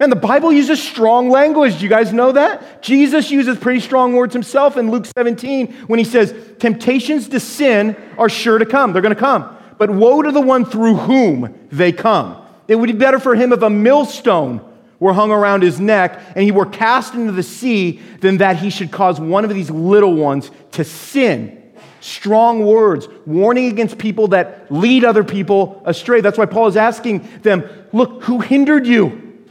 And 0.00 0.10
the 0.10 0.16
Bible 0.16 0.50
uses 0.50 0.82
strong 0.82 1.28
language. 1.28 1.76
Do 1.76 1.84
you 1.84 1.90
guys 1.90 2.12
know 2.12 2.32
that? 2.32 2.82
Jesus 2.82 3.30
uses 3.30 3.58
pretty 3.58 3.80
strong 3.80 4.14
words 4.14 4.32
himself 4.32 4.76
in 4.78 4.90
Luke 4.90 5.04
17 5.04 5.72
when 5.86 5.98
he 5.98 6.06
says, 6.06 6.34
Temptations 6.58 7.28
to 7.28 7.38
sin 7.38 7.96
are 8.16 8.30
sure 8.30 8.58
to 8.58 8.66
come. 8.66 8.92
They're 8.92 9.02
going 9.02 9.14
to 9.14 9.20
come. 9.20 9.56
But 9.78 9.90
woe 9.90 10.22
to 10.22 10.32
the 10.32 10.40
one 10.40 10.64
through 10.64 10.96
whom 10.96 11.54
they 11.70 11.92
come. 11.92 12.39
It 12.70 12.76
would 12.76 12.86
be 12.86 12.92
better 12.92 13.18
for 13.18 13.34
him 13.34 13.52
if 13.52 13.62
a 13.62 13.68
millstone 13.68 14.60
were 15.00 15.12
hung 15.12 15.32
around 15.32 15.64
his 15.64 15.80
neck 15.80 16.22
and 16.36 16.44
he 16.44 16.52
were 16.52 16.66
cast 16.66 17.14
into 17.14 17.32
the 17.32 17.42
sea 17.42 18.00
than 18.20 18.36
that 18.36 18.58
he 18.58 18.70
should 18.70 18.92
cause 18.92 19.18
one 19.18 19.42
of 19.42 19.52
these 19.52 19.72
little 19.72 20.14
ones 20.14 20.52
to 20.72 20.84
sin. 20.84 21.60
Strong 21.98 22.64
words, 22.64 23.08
warning 23.26 23.66
against 23.72 23.98
people 23.98 24.28
that 24.28 24.70
lead 24.70 25.04
other 25.04 25.24
people 25.24 25.82
astray. 25.84 26.20
That's 26.20 26.38
why 26.38 26.46
Paul 26.46 26.68
is 26.68 26.76
asking 26.76 27.28
them, 27.42 27.68
Look, 27.92 28.22
who 28.22 28.38
hindered 28.38 28.86
you? 28.86 29.48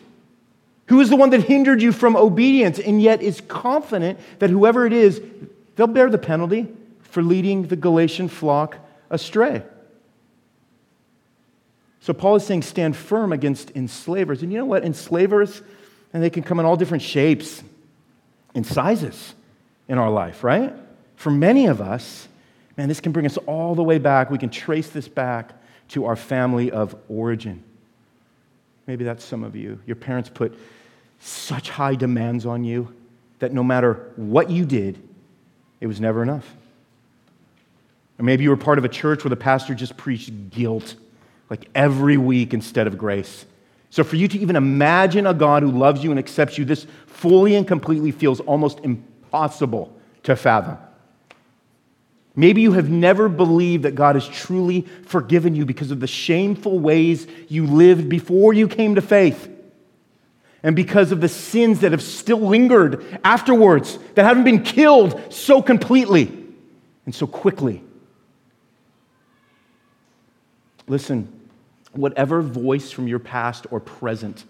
Who 0.85 1.01
is 1.01 1.09
the 1.09 1.17
one 1.17 1.31
that 1.31 1.43
hindered 1.43 1.81
you 1.81 1.91
from 1.91 2.15
obedience 2.15 2.79
and 2.79 3.01
yet 3.01 3.21
is 3.21 3.41
confident 3.41 4.17
that 4.39 4.49
whoever 4.49 4.85
it 4.85 4.93
is, 4.93 5.21
they'll 5.75 5.87
bear 5.87 6.09
the 6.09 6.17
penalty 6.17 6.69
for 7.01 7.21
leading 7.21 7.63
the 7.63 7.75
Galatian 7.75 8.29
flock 8.29 8.77
astray? 9.09 9.61
So 12.01 12.13
Paul 12.13 12.35
is 12.35 12.45
saying, 12.45 12.61
stand 12.63 12.95
firm 12.95 13.33
against 13.33 13.71
enslavers. 13.75 14.41
And 14.41 14.51
you 14.51 14.57
know 14.57 14.65
what? 14.65 14.83
Enslavers, 14.83 15.61
and 16.13 16.23
they 16.23 16.29
can 16.29 16.43
come 16.43 16.59
in 16.59 16.65
all 16.65 16.77
different 16.77 17.03
shapes 17.03 17.63
and 18.55 18.65
sizes 18.65 19.33
in 19.87 19.97
our 19.97 20.09
life, 20.09 20.43
right? 20.43 20.73
For 21.15 21.29
many 21.29 21.67
of 21.67 21.81
us, 21.81 22.27
man, 22.77 22.87
this 22.87 23.01
can 23.01 23.11
bring 23.11 23.25
us 23.25 23.37
all 23.37 23.75
the 23.75 23.83
way 23.83 23.97
back. 23.97 24.29
We 24.31 24.37
can 24.37 24.49
trace 24.49 24.89
this 24.89 25.07
back 25.07 25.51
to 25.89 26.05
our 26.05 26.15
family 26.15 26.71
of 26.71 26.95
origin. 27.09 27.63
Maybe 28.87 29.03
that's 29.03 29.23
some 29.23 29.43
of 29.43 29.55
you. 29.55 29.79
Your 29.85 29.95
parents 29.95 30.29
put 30.29 30.57
such 31.19 31.69
high 31.69 31.95
demands 31.95 32.45
on 32.45 32.63
you 32.63 32.93
that 33.39 33.51
no 33.53 33.63
matter 33.63 34.11
what 34.15 34.49
you 34.49 34.65
did, 34.65 35.01
it 35.81 35.87
was 35.87 35.99
never 35.99 36.23
enough. 36.23 36.55
Or 38.17 38.23
maybe 38.23 38.43
you 38.43 38.49
were 38.49 38.57
part 38.57 38.77
of 38.77 38.85
a 38.85 38.89
church 38.89 39.23
where 39.23 39.29
the 39.29 39.35
pastor 39.35 39.73
just 39.73 39.95
preached 39.97 40.49
guilt 40.49 40.95
like 41.49 41.67
every 41.73 42.17
week 42.17 42.53
instead 42.53 42.87
of 42.87 42.97
grace. 42.97 43.45
So, 43.89 44.03
for 44.03 44.17
you 44.17 44.27
to 44.27 44.37
even 44.37 44.55
imagine 44.55 45.25
a 45.25 45.33
God 45.33 45.63
who 45.63 45.71
loves 45.71 46.03
you 46.03 46.11
and 46.11 46.19
accepts 46.19 46.57
you, 46.57 46.65
this 46.65 46.85
fully 47.07 47.55
and 47.55 47.67
completely 47.67 48.11
feels 48.11 48.39
almost 48.41 48.79
impossible 48.83 49.95
to 50.23 50.35
fathom. 50.35 50.77
Maybe 52.35 52.61
you 52.61 52.73
have 52.73 52.89
never 52.89 53.27
believed 53.27 53.83
that 53.83 53.95
God 53.95 54.15
has 54.15 54.27
truly 54.27 54.81
forgiven 55.05 55.55
you 55.55 55.65
because 55.65 55.91
of 55.91 55.99
the 55.99 56.07
shameful 56.07 56.79
ways 56.79 57.27
you 57.47 57.65
lived 57.65 58.07
before 58.07 58.53
you 58.53 58.67
came 58.67 58.95
to 58.95 59.01
faith, 59.01 59.49
and 60.61 60.75
because 60.75 61.11
of 61.11 61.19
the 61.19 61.29
sins 61.29 61.79
that 61.79 61.91
have 61.91 62.03
still 62.03 62.39
lingered 62.39 63.19
afterwards, 63.23 63.97
that 64.13 64.23
haven't 64.23 64.43
been 64.43 64.63
killed 64.63 65.33
so 65.33 65.61
completely 65.61 66.31
and 67.05 67.15
so 67.15 67.25
quickly. 67.25 67.83
Listen, 70.87 71.38
whatever 71.93 72.41
voice 72.41 72.91
from 72.91 73.07
your 73.07 73.19
past 73.19 73.65
or 73.71 73.79
present 73.79 74.45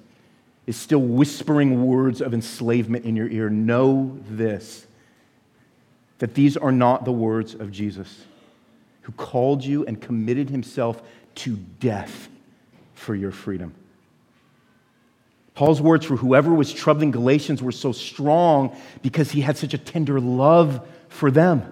is 0.67 0.78
still 0.78 1.02
whispering 1.02 1.86
words 1.86 2.21
of 2.21 2.34
enslavement 2.34 3.06
in 3.06 3.15
your 3.15 3.28
ear, 3.28 3.49
know 3.49 4.19
this 4.30 4.86
that 6.19 6.36
these 6.36 6.58
are 6.58 6.71
not 6.71 7.06
the 7.06 7.12
words 7.12 7.54
of 7.54 7.71
Jesus, 7.71 8.25
who 9.04 9.12
called 9.13 9.63
you 9.63 9.86
and 9.86 10.02
committed 10.02 10.49
himself 10.49 11.02
to 11.34 11.56
death 11.56 12.28
for 12.93 13.15
your 13.15 13.32
freedom. 13.32 13.73
Paul's 15.54 15.82
words 15.82 16.06
for 16.06 16.17
whoever 16.17 16.54
was 16.54 16.71
troubling 16.71 17.12
Galatians 17.12 17.63
were 17.63 17.71
so 17.71 17.91
strong 17.91 18.78
because 19.02 19.32
he 19.32 19.41
had 19.41 19.58
such 19.58 19.73
a 19.73 19.78
tender 19.78 20.19
love 20.19 20.86
for 21.08 21.32
them. 21.32 21.69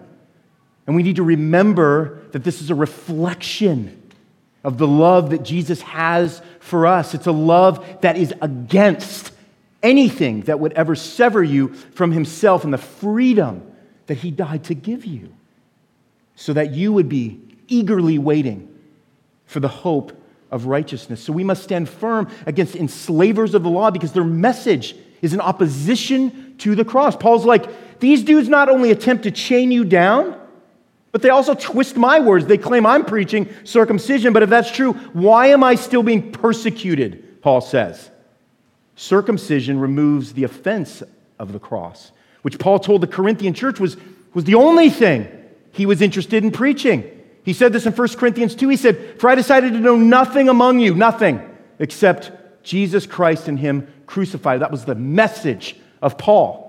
And 0.86 0.96
we 0.96 1.04
need 1.04 1.18
to 1.18 1.24
remember 1.24 2.22
that 2.32 2.44
this 2.44 2.62
is 2.62 2.70
a 2.70 2.76
reflection 2.76 4.07
of 4.68 4.78
the 4.78 4.86
love 4.86 5.30
that 5.30 5.44
Jesus 5.44 5.82
has 5.82 6.42
for 6.60 6.86
us. 6.86 7.14
It's 7.14 7.26
a 7.26 7.32
love 7.32 8.02
that 8.02 8.18
is 8.18 8.34
against 8.42 9.32
anything 9.82 10.42
that 10.42 10.60
would 10.60 10.74
ever 10.74 10.94
sever 10.94 11.42
you 11.42 11.70
from 11.70 12.12
Himself 12.12 12.66
and 12.66 12.74
the 12.74 12.78
freedom 12.78 13.66
that 14.08 14.16
He 14.16 14.30
died 14.30 14.66
to 14.66 14.74
give 14.74 15.06
you, 15.06 15.34
so 16.36 16.52
that 16.52 16.72
you 16.72 16.92
would 16.92 17.08
be 17.08 17.40
eagerly 17.70 18.20
waiting 18.20 18.68
for 19.46 19.62
the 19.62 19.70
hope 19.70 20.12
of 20.52 20.66
righteousness. 20.66 21.24
So 21.24 21.32
we 21.32 21.46
must 21.46 21.64
stand 21.64 21.88
firm 21.88 22.30
against 22.46 22.76
enslavers 22.76 23.56
of 23.56 23.64
the 23.64 23.70
law 23.70 23.90
because 23.90 24.12
their 24.12 24.26
message 24.26 24.98
is 25.22 25.34
in 25.34 25.40
opposition 25.40 26.58
to 26.58 26.76
the 26.76 26.84
cross. 26.84 27.16
Paul's 27.16 27.46
like, 27.46 28.00
these 28.02 28.22
dudes 28.22 28.50
not 28.50 28.68
only 28.68 28.92
attempt 28.92 29.24
to 29.24 29.32
chain 29.32 29.72
you 29.72 29.86
down, 29.86 30.38
but 31.18 31.24
they 31.24 31.30
also 31.32 31.56
twist 31.56 31.98
my 31.98 32.20
words. 32.20 32.46
They 32.46 32.60
claim 32.60 32.86
I'm 32.86 33.04
preaching 33.04 33.50
circumcision, 33.64 34.34
but 34.34 34.44
if 34.44 34.52
that's 34.52 34.70
true, 34.70 34.94
why 35.14 35.48
am 35.48 35.64
I 35.64 35.74
still 35.74 36.04
being 36.04 36.32
persecuted? 36.32 37.42
Paul 37.42 37.60
says. 37.60 38.12
Circumcision 38.96 39.80
removes 39.80 40.34
the 40.34 40.44
offense 40.44 41.02
of 41.40 41.54
the 41.54 41.60
cross, 41.60 42.12
which 42.44 42.60
Paul 42.60 42.78
told 42.78 43.02
the 43.02 43.08
Corinthian 43.08 43.56
church 43.56 43.80
was, 43.80 43.98
was 44.36 44.44
the 44.44 44.54
only 44.54 44.92
thing 44.92 45.28
he 45.72 45.88
was 45.88 46.04
interested 46.04 46.44
in 46.44 46.52
preaching. 46.52 47.04
He 47.42 47.54
said 47.54 47.74
this 47.74 47.88
in 47.88 47.94
1 47.94 48.08
Corinthians 48.10 48.54
2. 48.54 48.70
He 48.70 48.78
said, 48.78 49.20
For 49.20 49.28
I 49.28 49.34
decided 49.34 49.74
to 49.74 49.80
know 49.80 49.96
nothing 49.96 50.50
among 50.50 50.82
you, 50.82 50.94
nothing, 50.94 51.42
except 51.80 52.64
Jesus 52.64 53.08
Christ 53.08 53.48
and 53.48 53.58
Him 53.58 53.92
crucified. 54.06 54.62
That 54.62 54.70
was 54.70 54.86
the 54.86 54.94
message 54.94 55.78
of 56.00 56.20
Paul. 56.20 56.67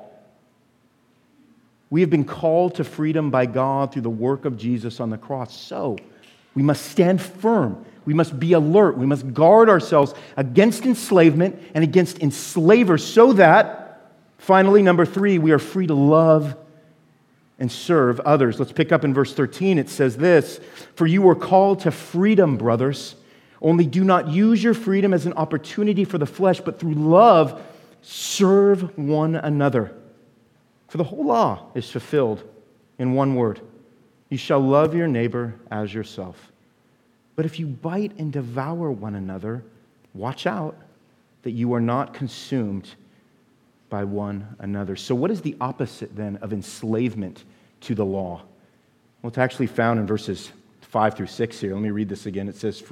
We 1.90 2.02
have 2.02 2.10
been 2.10 2.24
called 2.24 2.74
to 2.76 2.84
freedom 2.84 3.30
by 3.30 3.46
God 3.46 3.92
through 3.92 4.02
the 4.02 4.10
work 4.10 4.44
of 4.44 4.56
Jesus 4.56 5.00
on 5.00 5.10
the 5.10 5.18
cross. 5.18 5.56
So, 5.56 5.96
we 6.54 6.62
must 6.62 6.86
stand 6.86 7.20
firm. 7.20 7.84
We 8.04 8.14
must 8.14 8.40
be 8.40 8.52
alert. 8.52 8.96
We 8.98 9.06
must 9.06 9.32
guard 9.32 9.68
ourselves 9.68 10.14
against 10.36 10.84
enslavement 10.86 11.60
and 11.74 11.84
against 11.84 12.20
enslavers 12.20 13.04
so 13.04 13.32
that, 13.34 14.10
finally, 14.38 14.82
number 14.82 15.06
three, 15.06 15.38
we 15.38 15.52
are 15.52 15.58
free 15.58 15.86
to 15.86 15.94
love 15.94 16.56
and 17.58 17.70
serve 17.70 18.20
others. 18.20 18.58
Let's 18.58 18.72
pick 18.72 18.92
up 18.92 19.04
in 19.04 19.12
verse 19.12 19.34
13. 19.34 19.78
It 19.78 19.88
says 19.88 20.16
this 20.16 20.60
For 20.94 21.06
you 21.06 21.22
were 21.22 21.34
called 21.34 21.80
to 21.80 21.90
freedom, 21.90 22.56
brothers. 22.56 23.14
Only 23.60 23.86
do 23.86 24.04
not 24.04 24.28
use 24.28 24.62
your 24.62 24.74
freedom 24.74 25.12
as 25.12 25.26
an 25.26 25.32
opportunity 25.32 26.04
for 26.04 26.16
the 26.16 26.26
flesh, 26.26 26.60
but 26.60 26.78
through 26.78 26.94
love, 26.94 27.60
serve 28.02 28.96
one 28.96 29.34
another. 29.34 29.97
For 30.88 30.98
the 30.98 31.04
whole 31.04 31.24
law 31.24 31.66
is 31.74 31.90
fulfilled 31.90 32.42
in 32.98 33.14
one 33.14 33.34
word 33.34 33.60
You 34.30 34.38
shall 34.38 34.60
love 34.60 34.94
your 34.94 35.06
neighbor 35.06 35.54
as 35.70 35.94
yourself. 35.94 36.52
But 37.36 37.46
if 37.46 37.58
you 37.58 37.66
bite 37.66 38.18
and 38.18 38.32
devour 38.32 38.90
one 38.90 39.14
another, 39.14 39.62
watch 40.12 40.46
out 40.46 40.76
that 41.42 41.52
you 41.52 41.72
are 41.72 41.80
not 41.80 42.12
consumed 42.12 42.94
by 43.88 44.04
one 44.04 44.56
another. 44.58 44.96
So, 44.96 45.14
what 45.14 45.30
is 45.30 45.40
the 45.40 45.56
opposite 45.60 46.14
then 46.16 46.36
of 46.42 46.52
enslavement 46.52 47.44
to 47.82 47.94
the 47.94 48.04
law? 48.04 48.42
Well, 49.22 49.28
it's 49.28 49.38
actually 49.38 49.68
found 49.68 50.00
in 50.00 50.06
verses 50.06 50.52
5 50.82 51.14
through 51.14 51.26
6 51.26 51.60
here. 51.60 51.74
Let 51.74 51.82
me 51.82 51.90
read 51.90 52.08
this 52.08 52.26
again. 52.26 52.48
It 52.48 52.56
says, 52.56 52.82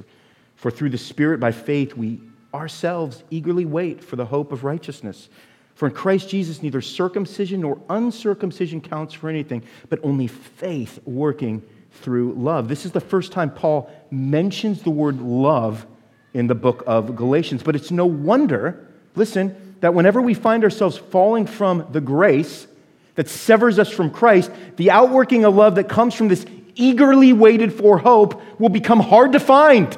For 0.55 0.71
through 0.71 0.91
the 0.91 0.97
Spirit 0.97 1.39
by 1.39 1.51
faith 1.51 1.95
we 1.95 2.19
ourselves 2.53 3.23
eagerly 3.29 3.65
wait 3.65 4.03
for 4.03 4.15
the 4.15 4.25
hope 4.25 4.51
of 4.51 4.63
righteousness. 4.63 5.29
For 5.77 5.87
in 5.87 5.93
Christ 5.93 6.27
Jesus, 6.27 6.63
neither 6.63 6.81
circumcision 6.81 7.61
nor 7.61 7.79
uncircumcision 7.87 8.81
counts 8.81 9.13
for 9.13 9.29
anything, 9.29 9.61
but 9.89 9.99
only 10.01 10.25
faith 10.25 10.99
working 11.05 11.61
through 12.01 12.33
love. 12.33 12.67
This 12.67 12.83
is 12.83 12.93
the 12.93 12.99
first 12.99 13.31
time 13.31 13.51
Paul 13.51 13.87
mentions 14.09 14.81
the 14.81 14.89
word 14.89 15.21
love 15.21 15.85
in 16.33 16.47
the 16.47 16.55
book 16.55 16.83
of 16.87 17.15
Galatians. 17.15 17.61
But 17.61 17.75
it's 17.75 17.91
no 17.91 18.07
wonder, 18.07 18.87
listen, 19.15 19.75
that 19.81 19.93
whenever 19.93 20.19
we 20.19 20.33
find 20.33 20.63
ourselves 20.63 20.97
falling 20.97 21.45
from 21.45 21.85
the 21.91 22.01
grace 22.01 22.65
that 23.13 23.29
severs 23.29 23.77
us 23.77 23.91
from 23.91 24.09
Christ, 24.09 24.49
the 24.77 24.89
outworking 24.89 25.45
of 25.45 25.53
love 25.53 25.75
that 25.75 25.87
comes 25.87 26.15
from 26.15 26.27
this 26.27 26.43
eagerly 26.73 27.33
waited 27.33 27.71
for 27.71 27.99
hope 27.99 28.41
will 28.59 28.69
become 28.69 28.99
hard 28.99 29.33
to 29.33 29.39
find. 29.39 29.95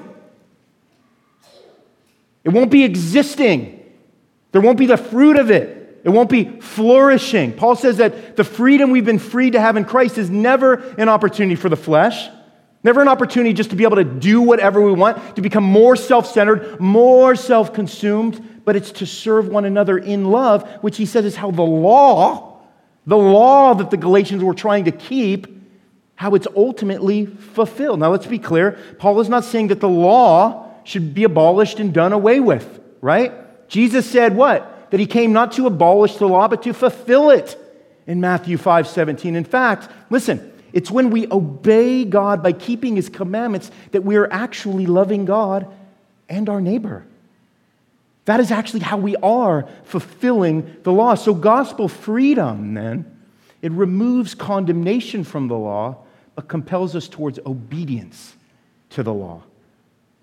It 2.43 2.49
won't 2.49 2.69
be 2.69 2.83
existing. 2.83 3.78
There 4.51 4.61
won't 4.61 4.77
be 4.77 4.85
the 4.85 4.97
fruit 4.97 5.37
of 5.37 5.51
it. 5.51 6.01
It 6.03 6.09
won't 6.09 6.29
be 6.29 6.59
flourishing. 6.61 7.53
Paul 7.53 7.75
says 7.75 7.97
that 7.97 8.35
the 8.35 8.43
freedom 8.43 8.91
we've 8.91 9.05
been 9.05 9.19
freed 9.19 9.53
to 9.53 9.59
have 9.59 9.75
in 9.75 9.85
Christ 9.85 10.17
is 10.17 10.29
never 10.29 10.75
an 10.97 11.09
opportunity 11.09 11.55
for 11.55 11.69
the 11.69 11.75
flesh, 11.75 12.29
never 12.83 13.01
an 13.01 13.07
opportunity 13.07 13.53
just 13.53 13.71
to 13.71 13.75
be 13.75 13.83
able 13.83 13.97
to 13.97 14.05
do 14.05 14.41
whatever 14.41 14.81
we 14.81 14.93
want, 14.93 15.35
to 15.35 15.41
become 15.41 15.63
more 15.63 15.95
self 15.95 16.25
centered, 16.25 16.79
more 16.79 17.35
self 17.35 17.73
consumed, 17.73 18.61
but 18.63 18.75
it's 18.75 18.91
to 18.93 19.05
serve 19.05 19.49
one 19.49 19.65
another 19.65 19.97
in 19.97 20.31
love, 20.31 20.67
which 20.81 20.97
he 20.97 21.05
says 21.05 21.25
is 21.25 21.35
how 21.35 21.51
the 21.51 21.61
law, 21.61 22.61
the 23.05 23.17
law 23.17 23.73
that 23.73 23.91
the 23.91 23.97
Galatians 23.97 24.43
were 24.43 24.53
trying 24.53 24.85
to 24.85 24.91
keep, 24.91 25.47
how 26.15 26.33
it's 26.33 26.47
ultimately 26.55 27.25
fulfilled. 27.25 27.99
Now, 27.99 28.11
let's 28.11 28.27
be 28.27 28.39
clear. 28.39 28.77
Paul 28.99 29.19
is 29.19 29.29
not 29.29 29.43
saying 29.43 29.67
that 29.67 29.79
the 29.81 29.89
law 29.89 30.71
should 30.85 31.13
be 31.13 31.25
abolished 31.25 31.79
and 31.79 31.93
done 31.93 32.13
away 32.13 32.39
with, 32.39 32.79
right? 33.01 33.33
Jesus 33.69 34.09
said 34.09 34.35
what? 34.35 34.91
That 34.91 34.99
he 34.99 35.05
came 35.05 35.31
not 35.31 35.53
to 35.53 35.67
abolish 35.67 36.17
the 36.17 36.27
law, 36.27 36.47
but 36.47 36.63
to 36.63 36.73
fulfill 36.73 37.29
it 37.29 37.57
in 38.07 38.19
Matthew 38.19 38.57
5 38.57 38.87
17. 38.87 39.35
In 39.35 39.45
fact, 39.45 39.87
listen, 40.09 40.51
it's 40.73 40.91
when 40.91 41.11
we 41.11 41.31
obey 41.31 42.03
God 42.03 42.43
by 42.43 42.51
keeping 42.51 42.95
his 42.95 43.07
commandments 43.07 43.71
that 43.91 44.03
we 44.03 44.17
are 44.17 44.31
actually 44.31 44.87
loving 44.87 45.25
God 45.25 45.67
and 46.27 46.49
our 46.49 46.59
neighbor. 46.59 47.05
That 48.25 48.39
is 48.39 48.51
actually 48.51 48.81
how 48.81 48.97
we 48.97 49.15
are 49.17 49.67
fulfilling 49.83 50.77
the 50.83 50.91
law. 50.91 51.15
So, 51.15 51.33
gospel 51.33 51.87
freedom, 51.87 52.73
then, 52.73 53.17
it 53.61 53.71
removes 53.71 54.35
condemnation 54.35 55.23
from 55.23 55.47
the 55.47 55.57
law 55.57 55.97
but 56.35 56.47
compels 56.47 56.95
us 56.95 57.07
towards 57.07 57.39
obedience 57.45 58.35
to 58.91 59.03
the 59.03 59.13
law 59.13 59.43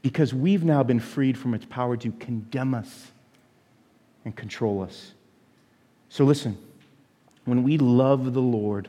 because 0.03 0.33
we've 0.33 0.65
now 0.65 0.83
been 0.83 1.01
freed 1.01 1.37
from 1.37 1.53
its 1.53 1.65
power 1.67 1.97
to 1.97 2.13
condemn 2.13 2.75
us 2.75 3.11
and 4.27 4.35
control 4.35 4.83
us. 4.83 5.12
So 6.09 6.25
listen, 6.25 6.59
when 7.45 7.62
we 7.62 7.79
love 7.79 8.35
the 8.35 8.43
Lord, 8.43 8.89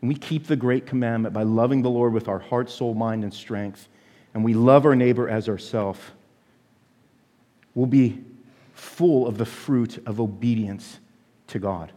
when 0.00 0.08
we 0.08 0.16
keep 0.16 0.48
the 0.48 0.56
great 0.56 0.86
commandment 0.86 1.32
by 1.32 1.44
loving 1.44 1.82
the 1.82 1.88
Lord 1.88 2.12
with 2.12 2.26
our 2.28 2.40
heart, 2.40 2.68
soul, 2.68 2.92
mind, 2.92 3.22
and 3.22 3.32
strength, 3.32 3.88
and 4.34 4.44
we 4.44 4.54
love 4.54 4.84
our 4.84 4.96
neighbor 4.96 5.28
as 5.28 5.48
ourselves, 5.48 6.00
we'll 7.76 7.86
be 7.86 8.22
full 8.74 9.26
of 9.26 9.38
the 9.38 9.46
fruit 9.46 10.02
of 10.04 10.20
obedience 10.20 10.98
to 11.46 11.60
God. 11.60 11.92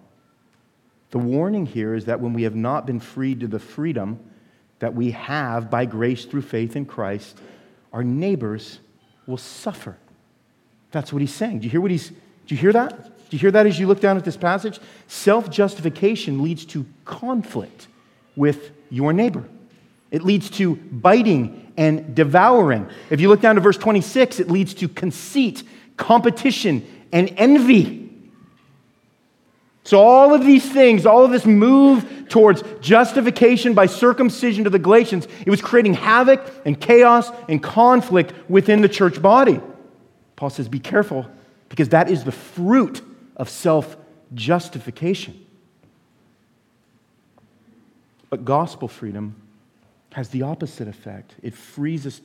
The 1.09 1.17
warning 1.17 1.65
here 1.65 1.95
is 1.95 2.05
that 2.05 2.21
when 2.21 2.33
we 2.33 2.43
have 2.43 2.55
not 2.55 2.85
been 2.85 2.99
freed 2.99 3.39
to 3.39 3.47
the 3.47 3.59
freedom 3.59 4.19
that 4.77 4.93
we 4.93 5.09
have 5.11 5.71
by 5.71 5.85
grace 5.85 6.25
through 6.25 6.43
faith 6.43 6.75
in 6.75 6.85
Christ, 6.85 7.39
our 7.91 8.03
neighbors 8.03 8.79
will 9.25 9.37
suffer. 9.37 9.97
That's 10.91 11.11
what 11.11 11.21
he's 11.21 11.33
saying. 11.33 11.59
Do 11.59 11.65
you 11.65 11.71
hear 11.71 11.81
what 11.81 11.89
he's 11.89 12.11
do 12.49 12.55
you 12.55 12.61
hear 12.61 12.73
that? 12.73 13.29
Do 13.29 13.37
you 13.37 13.39
hear 13.39 13.51
that 13.51 13.67
as 13.67 13.79
you 13.79 13.85
look 13.85 13.99
down 13.99 14.17
at 14.17 14.25
this 14.25 14.35
passage? 14.35 14.79
Self-justification 15.07 16.41
leads 16.41 16.65
to 16.65 16.83
conflict 17.05 17.87
with 18.35 18.71
your 18.89 19.13
neighbor. 19.13 19.43
It 20.09 20.23
leads 20.23 20.49
to 20.51 20.77
biting 20.77 21.71
and 21.77 22.15
devouring. 22.15 22.89
If 23.11 23.21
you 23.21 23.29
look 23.29 23.39
down 23.39 23.53
to 23.53 23.61
verse 23.61 23.77
26, 23.77 24.39
it 24.39 24.49
leads 24.49 24.73
to 24.75 24.89
conceit, 24.89 25.61
competition, 25.95 26.83
and 27.11 27.31
envy. 27.37 28.09
So, 29.83 29.99
all 29.99 30.33
of 30.33 30.43
these 30.43 30.67
things, 30.67 31.05
all 31.05 31.23
of 31.23 31.29
this 31.29 31.45
move 31.45 32.29
towards 32.29 32.63
justification 32.81 33.75
by 33.75 33.85
circumcision 33.85 34.63
to 34.63 34.71
the 34.71 34.79
Galatians, 34.79 35.27
it 35.45 35.51
was 35.51 35.61
creating 35.61 35.93
havoc 35.93 36.51
and 36.65 36.81
chaos 36.81 37.29
and 37.47 37.61
conflict 37.61 38.33
within 38.49 38.81
the 38.81 38.89
church 38.89 39.21
body. 39.21 39.61
Paul 40.35 40.49
says, 40.49 40.67
Be 40.67 40.79
careful, 40.79 41.27
because 41.69 41.89
that 41.89 42.09
is 42.09 42.23
the 42.23 42.31
fruit 42.31 43.01
of 43.35 43.49
self 43.49 43.95
justification. 44.33 45.45
But 48.29 48.45
gospel 48.45 48.87
freedom 48.87 49.35
has 50.11 50.29
the 50.29 50.41
opposite 50.43 50.87
effect. 50.87 51.35
It 51.41 51.53
frees 51.53 52.05
us 52.05 52.21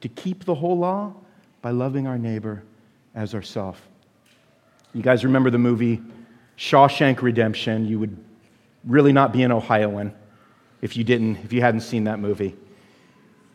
to 0.00 0.08
keep 0.08 0.44
the 0.44 0.54
whole 0.54 0.78
law 0.78 1.14
by 1.62 1.70
loving 1.70 2.06
our 2.06 2.18
neighbor 2.18 2.62
as 3.14 3.34
ourself. 3.34 3.80
You 4.92 5.02
guys 5.02 5.24
remember 5.24 5.50
the 5.50 5.58
movie 5.58 6.02
Shawshank 6.56 7.20
Redemption, 7.20 7.86
you 7.86 7.98
would 7.98 8.16
really 8.84 9.12
not 9.12 9.32
be 9.32 9.42
an 9.42 9.52
Ohioan 9.52 10.14
if 10.80 10.96
you 10.96 11.04
didn't, 11.04 11.36
if 11.44 11.52
you 11.52 11.60
hadn't 11.60 11.80
seen 11.80 12.04
that 12.04 12.18
movie. 12.18 12.56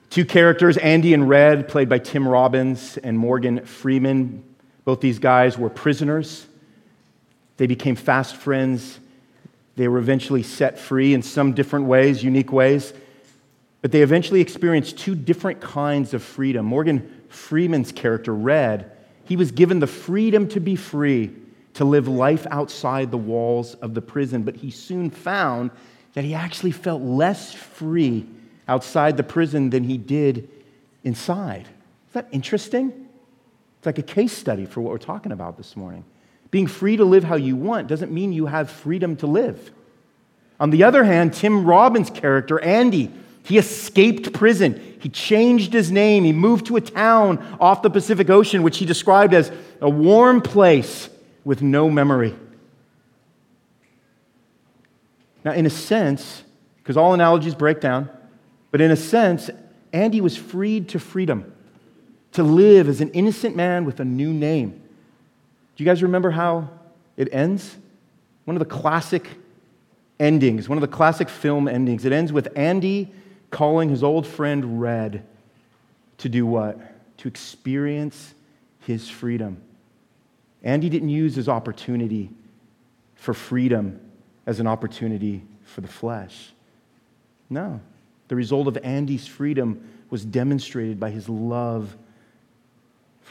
Two 0.09 0.25
characters, 0.25 0.77
Andy 0.77 1.13
and 1.13 1.27
Red, 1.27 1.67
played 1.67 1.87
by 1.87 1.97
Tim 1.97 2.27
Robbins 2.27 2.97
and 2.97 3.17
Morgan 3.17 3.65
Freeman. 3.65 4.43
Both 4.85 5.01
these 5.01 5.19
guys 5.19 5.57
were 5.57 5.69
prisoners. 5.69 6.47
They 7.57 7.67
became 7.67 7.95
fast 7.95 8.35
friends. 8.35 8.99
They 9.75 9.87
were 9.87 9.99
eventually 9.99 10.43
set 10.43 10.79
free 10.79 11.13
in 11.13 11.21
some 11.21 11.53
different 11.53 11.85
ways, 11.85 12.23
unique 12.23 12.51
ways. 12.51 12.93
But 13.81 13.91
they 13.91 14.01
eventually 14.01 14.41
experienced 14.41 14.97
two 14.97 15.15
different 15.15 15.61
kinds 15.61 16.13
of 16.13 16.23
freedom. 16.23 16.65
Morgan 16.65 17.23
Freeman's 17.29 17.91
character, 17.91 18.33
Red, 18.33 18.91
he 19.25 19.35
was 19.35 19.51
given 19.51 19.79
the 19.79 19.87
freedom 19.87 20.47
to 20.49 20.59
be 20.59 20.75
free 20.75 21.31
to 21.75 21.85
live 21.85 22.07
life 22.07 22.45
outside 22.51 23.11
the 23.11 23.17
walls 23.17 23.75
of 23.75 23.93
the 23.93 24.01
prison, 24.01 24.43
but 24.43 24.55
he 24.55 24.69
soon 24.69 25.09
found 25.09 25.71
that 26.13 26.25
he 26.25 26.33
actually 26.33 26.71
felt 26.71 27.01
less 27.01 27.53
free 27.53 28.27
outside 28.67 29.15
the 29.15 29.23
prison 29.23 29.69
than 29.69 29.83
he 29.83 29.97
did 29.97 30.49
inside. 31.03 31.67
Is 32.07 32.13
that 32.13 32.27
interesting? 32.31 33.00
It's 33.81 33.87
like 33.87 33.97
a 33.97 34.03
case 34.03 34.31
study 34.31 34.65
for 34.65 34.79
what 34.79 34.91
we're 34.91 34.99
talking 34.99 35.31
about 35.31 35.57
this 35.57 35.75
morning. 35.75 36.05
Being 36.51 36.67
free 36.67 36.97
to 36.97 37.03
live 37.03 37.23
how 37.23 37.33
you 37.33 37.55
want 37.55 37.87
doesn't 37.87 38.11
mean 38.11 38.31
you 38.31 38.45
have 38.45 38.69
freedom 38.69 39.15
to 39.15 39.25
live. 39.25 39.71
On 40.59 40.69
the 40.69 40.83
other 40.83 41.03
hand, 41.03 41.33
Tim 41.33 41.65
Robbins' 41.65 42.11
character, 42.11 42.59
Andy, 42.59 43.11
he 43.43 43.57
escaped 43.57 44.33
prison. 44.33 44.97
He 44.99 45.09
changed 45.09 45.73
his 45.73 45.91
name. 45.91 46.25
He 46.25 46.31
moved 46.31 46.67
to 46.67 46.75
a 46.75 46.81
town 46.81 47.43
off 47.59 47.81
the 47.81 47.89
Pacific 47.89 48.29
Ocean, 48.29 48.61
which 48.61 48.77
he 48.77 48.85
described 48.85 49.33
as 49.33 49.51
a 49.81 49.89
warm 49.89 50.43
place 50.43 51.09
with 51.43 51.63
no 51.63 51.89
memory. 51.89 52.35
Now, 55.43 55.53
in 55.53 55.65
a 55.65 55.71
sense, 55.71 56.43
because 56.77 56.97
all 56.97 57.15
analogies 57.15 57.55
break 57.55 57.81
down, 57.81 58.11
but 58.69 58.79
in 58.79 58.91
a 58.91 58.95
sense, 58.95 59.49
Andy 59.91 60.21
was 60.21 60.37
freed 60.37 60.89
to 60.89 60.99
freedom, 60.99 61.51
to 62.33 62.43
live 62.43 62.87
as 62.87 63.01
an 63.01 63.09
innocent 63.11 63.55
man 63.55 63.85
with 63.85 63.99
a 63.99 64.05
new 64.05 64.33
name. 64.33 64.71
Do 65.75 65.83
you 65.83 65.85
guys 65.85 66.01
remember 66.03 66.31
how 66.31 66.69
it 67.17 67.29
ends? 67.31 67.77
One 68.45 68.55
of 68.55 68.59
the 68.59 68.65
classic 68.65 69.27
endings, 70.19 70.69
one 70.69 70.77
of 70.77 70.81
the 70.81 70.87
classic 70.87 71.29
film 71.29 71.67
endings. 71.67 72.05
It 72.05 72.13
ends 72.13 72.31
with 72.31 72.47
Andy 72.55 73.11
calling 73.49 73.89
his 73.89 74.03
old 74.03 74.25
friend 74.25 74.81
Red 74.81 75.25
to 76.19 76.29
do 76.29 76.45
what? 76.45 76.79
To 77.17 77.27
experience 77.27 78.33
his 78.79 79.09
freedom. 79.09 79.61
Andy 80.63 80.89
didn't 80.89 81.09
use 81.09 81.35
his 81.35 81.49
opportunity 81.49 82.29
for 83.15 83.33
freedom 83.33 83.99
as 84.45 84.59
an 84.59 84.67
opportunity 84.67 85.43
for 85.63 85.81
the 85.81 85.87
flesh. 85.87 86.51
No. 87.49 87.79
The 88.27 88.35
result 88.35 88.67
of 88.67 88.77
Andy's 88.77 89.27
freedom 89.27 89.87
was 90.09 90.23
demonstrated 90.23 90.99
by 90.99 91.09
his 91.09 91.27
love 91.27 91.95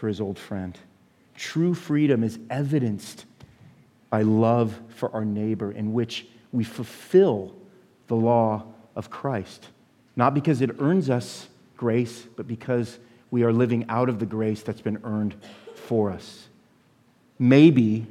for 0.01 0.09
his 0.09 0.19
old 0.19 0.39
friend. 0.39 0.79
True 1.37 1.75
freedom 1.75 2.25
is 2.25 2.39
evidenced 2.49 3.27
by 4.09 4.23
love 4.23 4.81
for 4.89 5.13
our 5.15 5.27
neighbor, 5.27 5.71
in 5.71 5.93
which 5.93 6.27
we 6.53 6.65
fulfill 6.65 7.55
the 8.07 8.17
law 8.17 8.65
of 8.97 9.11
Christ. 9.11 9.69
Not 10.17 10.33
because 10.33 10.63
it 10.63 10.71
earns 10.79 11.11
us 11.11 11.49
grace, 11.77 12.27
but 12.35 12.49
because 12.49 12.99
we 13.31 13.43
are 13.43 13.53
living 13.53 13.85
out 13.91 14.09
of 14.09 14.19
the 14.19 14.25
grace 14.25 14.63
that's 14.63 14.81
been 14.81 14.99
earned 15.05 15.35
for 15.75 16.11
us. 16.11 16.49
Maybe 17.39 18.07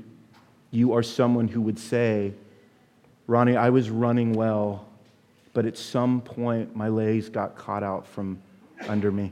you 0.70 0.94
are 0.94 1.04
someone 1.04 1.48
who 1.48 1.60
would 1.62 1.80
say, 1.80 2.34
Ronnie, 3.26 3.58
I 3.58 3.72
was 3.72 3.90
running 3.90 4.34
well, 4.34 4.86
but 5.54 5.66
at 5.66 5.76
some 5.76 6.22
point 6.22 6.76
my 6.76 6.88
legs 6.88 7.30
got 7.30 7.56
caught 7.56 7.82
out 7.82 8.06
from 8.06 8.40
under 8.88 9.12
me. 9.12 9.32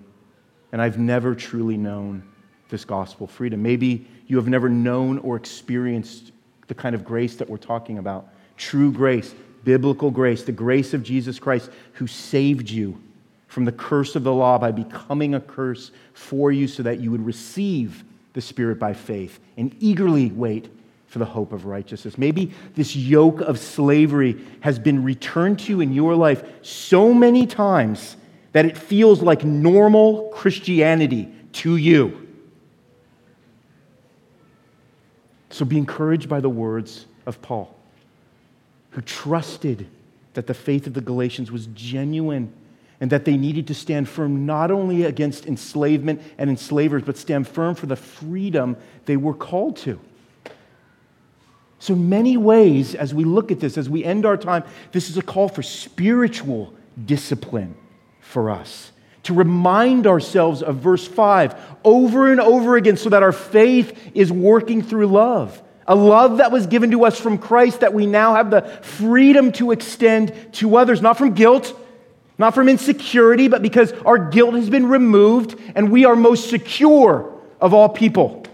And 0.71 0.81
I've 0.81 0.97
never 0.97 1.35
truly 1.35 1.77
known 1.77 2.23
this 2.69 2.85
gospel 2.85 3.27
freedom. 3.27 3.61
Maybe 3.61 4.07
you 4.27 4.37
have 4.37 4.47
never 4.47 4.69
known 4.69 5.19
or 5.19 5.35
experienced 5.35 6.31
the 6.67 6.75
kind 6.75 6.95
of 6.95 7.05
grace 7.05 7.35
that 7.37 7.49
we're 7.49 7.57
talking 7.57 7.97
about. 7.97 8.27
True 8.57 8.91
grace, 8.91 9.33
biblical 9.63 10.11
grace, 10.11 10.43
the 10.43 10.51
grace 10.51 10.93
of 10.93 11.03
Jesus 11.03 11.39
Christ 11.39 11.69
who 11.93 12.07
saved 12.07 12.69
you 12.69 13.01
from 13.47 13.65
the 13.65 13.71
curse 13.71 14.15
of 14.15 14.23
the 14.23 14.33
law 14.33 14.57
by 14.57 14.71
becoming 14.71 15.35
a 15.35 15.39
curse 15.39 15.91
for 16.13 16.51
you 16.51 16.67
so 16.67 16.83
that 16.83 16.99
you 16.99 17.11
would 17.11 17.25
receive 17.25 18.03
the 18.33 18.41
Spirit 18.41 18.77
by 18.77 18.93
faith 18.93 19.39
and 19.55 19.75
eagerly 19.79 20.29
wait 20.31 20.69
for 21.07 21.19
the 21.19 21.25
hope 21.25 21.53
of 21.53 21.65
righteousness. 21.65 22.17
Maybe 22.17 22.51
this 22.75 22.95
yoke 22.95 23.39
of 23.41 23.57
slavery 23.57 24.39
has 24.59 24.77
been 24.77 25.03
returned 25.03 25.59
to 25.59 25.69
you 25.69 25.81
in 25.81 25.93
your 25.93 26.15
life 26.15 26.43
so 26.61 27.13
many 27.13 27.47
times 27.47 28.17
that 28.51 28.65
it 28.65 28.77
feels 28.77 29.21
like 29.21 29.43
normal 29.43 30.29
Christianity 30.29 31.31
to 31.53 31.77
you. 31.77 32.26
So 35.57 35.65
be 35.65 35.79
encouraged 35.79 36.29
by 36.29 36.39
the 36.39 36.51
words 36.51 37.07
of 37.25 37.41
Paul, 37.41 37.75
who 38.91 39.01
trusted 39.01 39.87
that 40.35 40.45
the 40.45 40.53
faith 40.53 40.85
of 40.85 40.93
the 40.93 41.01
Galatians 41.01 41.51
was 41.51 41.65
genuine 41.73 42.53
and 43.01 43.09
that 43.09 43.25
they 43.25 43.37
needed 43.37 43.65
to 43.65 43.73
stand 43.73 44.07
firm 44.07 44.45
not 44.45 44.69
only 44.69 45.05
against 45.05 45.47
enslavement 45.47 46.21
and 46.37 46.51
enslavers, 46.51 47.01
but 47.01 47.17
stand 47.17 47.47
firm 47.47 47.73
for 47.73 47.87
the 47.87 47.95
freedom 47.95 48.77
they 49.05 49.17
were 49.17 49.33
called 49.33 49.77
to. 49.77 49.99
So, 51.79 51.95
many 51.95 52.37
ways, 52.37 52.93
as 52.93 53.15
we 53.15 53.23
look 53.23 53.51
at 53.51 53.59
this, 53.59 53.79
as 53.79 53.89
we 53.89 54.03
end 54.03 54.27
our 54.27 54.37
time, 54.37 54.63
this 54.91 55.09
is 55.09 55.17
a 55.17 55.23
call 55.23 55.49
for 55.49 55.63
spiritual 55.63 56.71
discipline 57.03 57.73
for 58.19 58.51
us. 58.51 58.91
To 59.27 59.33
remind 59.33 60.07
ourselves 60.07 60.63
of 60.63 60.77
verse 60.77 61.05
5 61.05 61.53
over 61.83 62.31
and 62.31 62.39
over 62.39 62.77
again 62.77 62.95
so 62.95 63.09
that 63.09 63.23
our 63.23 63.33
faith 63.33 64.11
is 64.13 64.31
working 64.31 64.81
through 64.81 65.07
love. 65.07 65.61
A 65.85 65.95
love 65.95 66.37
that 66.37 66.49
was 66.49 66.65
given 66.65 66.91
to 66.91 67.03
us 67.03 67.19
from 67.19 67.37
Christ 67.37 67.81
that 67.81 67.93
we 67.93 68.05
now 68.05 68.35
have 68.35 68.51
the 68.51 68.61
freedom 68.61 69.51
to 69.53 69.71
extend 69.71 70.33
to 70.53 70.77
others, 70.77 71.01
not 71.01 71.17
from 71.17 71.33
guilt, 71.33 71.77
not 72.37 72.55
from 72.55 72.69
insecurity, 72.69 73.49
but 73.49 73.61
because 73.61 73.91
our 74.05 74.17
guilt 74.17 74.53
has 74.55 74.69
been 74.69 74.87
removed 74.87 75.59
and 75.75 75.91
we 75.91 76.05
are 76.05 76.15
most 76.15 76.49
secure 76.49 77.29
of 77.59 77.73
all 77.73 77.89
people. 77.89 78.45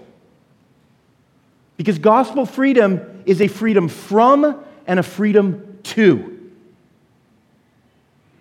Because 1.78 2.00
gospel 2.00 2.48
freedom 2.48 3.22
is 3.28 3.44
a 3.44 3.48
freedom 3.48 3.90
from 3.90 4.60
and 4.88 5.00
a 5.00 5.04
freedom 5.04 5.78
to. 5.84 6.33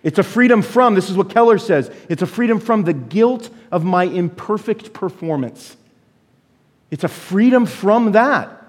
It's 0.03 0.19
a 0.19 0.23
freedom 0.23 0.61
from, 0.61 0.95
this 0.95 1.09
is 1.09 1.15
what 1.15 1.29
Keller 1.29 1.57
says, 1.57 1.89
it's 2.09 2.21
a 2.21 2.27
freedom 2.27 2.59
from 2.59 2.83
the 2.83 2.93
guilt 2.93 3.49
of 3.71 3.85
my 3.85 4.03
imperfect 4.03 4.93
performance. 4.93 5.77
It's 6.91 7.05
a 7.05 7.07
freedom 7.07 7.65
from 7.65 8.11
that. 8.11 8.59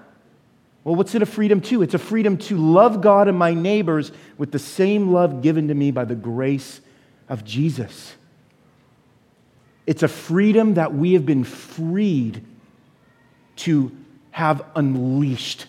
Well, 0.85 0.95
what's 0.95 1.13
it 1.13 1.21
a 1.21 1.25
freedom 1.25 1.61
to? 1.61 1.81
It's 1.81 1.93
a 1.93 1.99
freedom 1.99 2.37
to 2.37 2.57
love 2.57 3.01
God 3.01 3.27
and 3.27 3.37
my 3.37 3.53
neighbors 3.53 4.11
with 4.37 4.51
the 4.51 4.59
same 4.59 5.11
love 5.11 5.41
given 5.41 5.67
to 5.67 5.73
me 5.73 5.91
by 5.91 6.05
the 6.05 6.15
grace 6.15 6.79
of 7.27 7.43
Jesus. 7.43 8.13
It's 9.85 10.03
a 10.03 10.07
freedom 10.07 10.75
that 10.75 10.93
we 10.93 11.13
have 11.13 11.25
been 11.25 11.43
freed 11.43 12.43
to 13.57 13.91
have 14.31 14.63
unleashed 14.75 15.65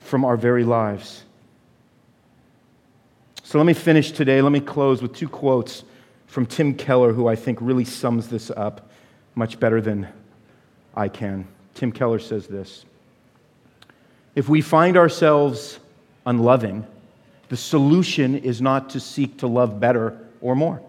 from 0.00 0.24
our 0.24 0.36
very 0.36 0.64
lives. 0.64 1.24
So 3.48 3.56
let 3.56 3.64
me 3.64 3.72
finish 3.72 4.12
today. 4.12 4.42
Let 4.42 4.52
me 4.52 4.60
close 4.60 5.00
with 5.00 5.14
two 5.14 5.26
quotes 5.26 5.82
from 6.26 6.44
Tim 6.44 6.74
Keller, 6.74 7.14
who 7.14 7.28
I 7.28 7.34
think 7.34 7.56
really 7.62 7.86
sums 7.86 8.28
this 8.28 8.50
up 8.50 8.90
much 9.34 9.58
better 9.58 9.80
than 9.80 10.06
I 10.94 11.08
can. 11.08 11.48
Tim 11.74 11.90
Keller 11.90 12.18
says 12.18 12.46
this 12.46 12.84
If 14.34 14.50
we 14.50 14.60
find 14.60 14.98
ourselves 14.98 15.80
unloving, 16.26 16.86
the 17.48 17.56
solution 17.56 18.36
is 18.36 18.60
not 18.60 18.90
to 18.90 19.00
seek 19.00 19.38
to 19.38 19.46
love 19.46 19.80
better 19.80 20.18
or 20.42 20.54
more. 20.54 20.82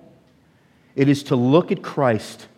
It 0.98 1.08
is 1.08 1.24
to 1.24 1.38
look 1.38 1.72
at 1.72 1.82
Christ 1.82 2.50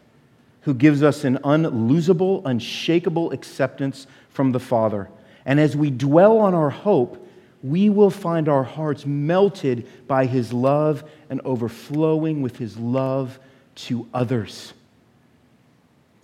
who 0.62 0.74
gives 0.74 1.04
us 1.04 1.26
an 1.26 1.38
unlosable, 1.44 2.42
unshakable 2.44 3.34
acceptance 3.34 4.08
from 4.32 4.52
the 4.52 4.60
Father. 4.60 5.12
And 5.46 5.60
as 5.60 5.76
we 5.76 5.92
dwell 5.92 6.40
on 6.40 6.56
our 6.56 6.72
hope, 6.72 7.28
we 7.63 7.89
will 7.89 8.10
find 8.10 8.50
our 8.50 8.63
hearts 8.63 9.06
melted 9.06 9.88
by 10.08 10.26
his 10.26 10.52
love 10.52 11.04
and 11.30 11.41
overflowing 11.45 12.41
with 12.41 12.58
his 12.58 12.78
love 12.78 13.39
to 13.76 14.08
others. 14.13 14.74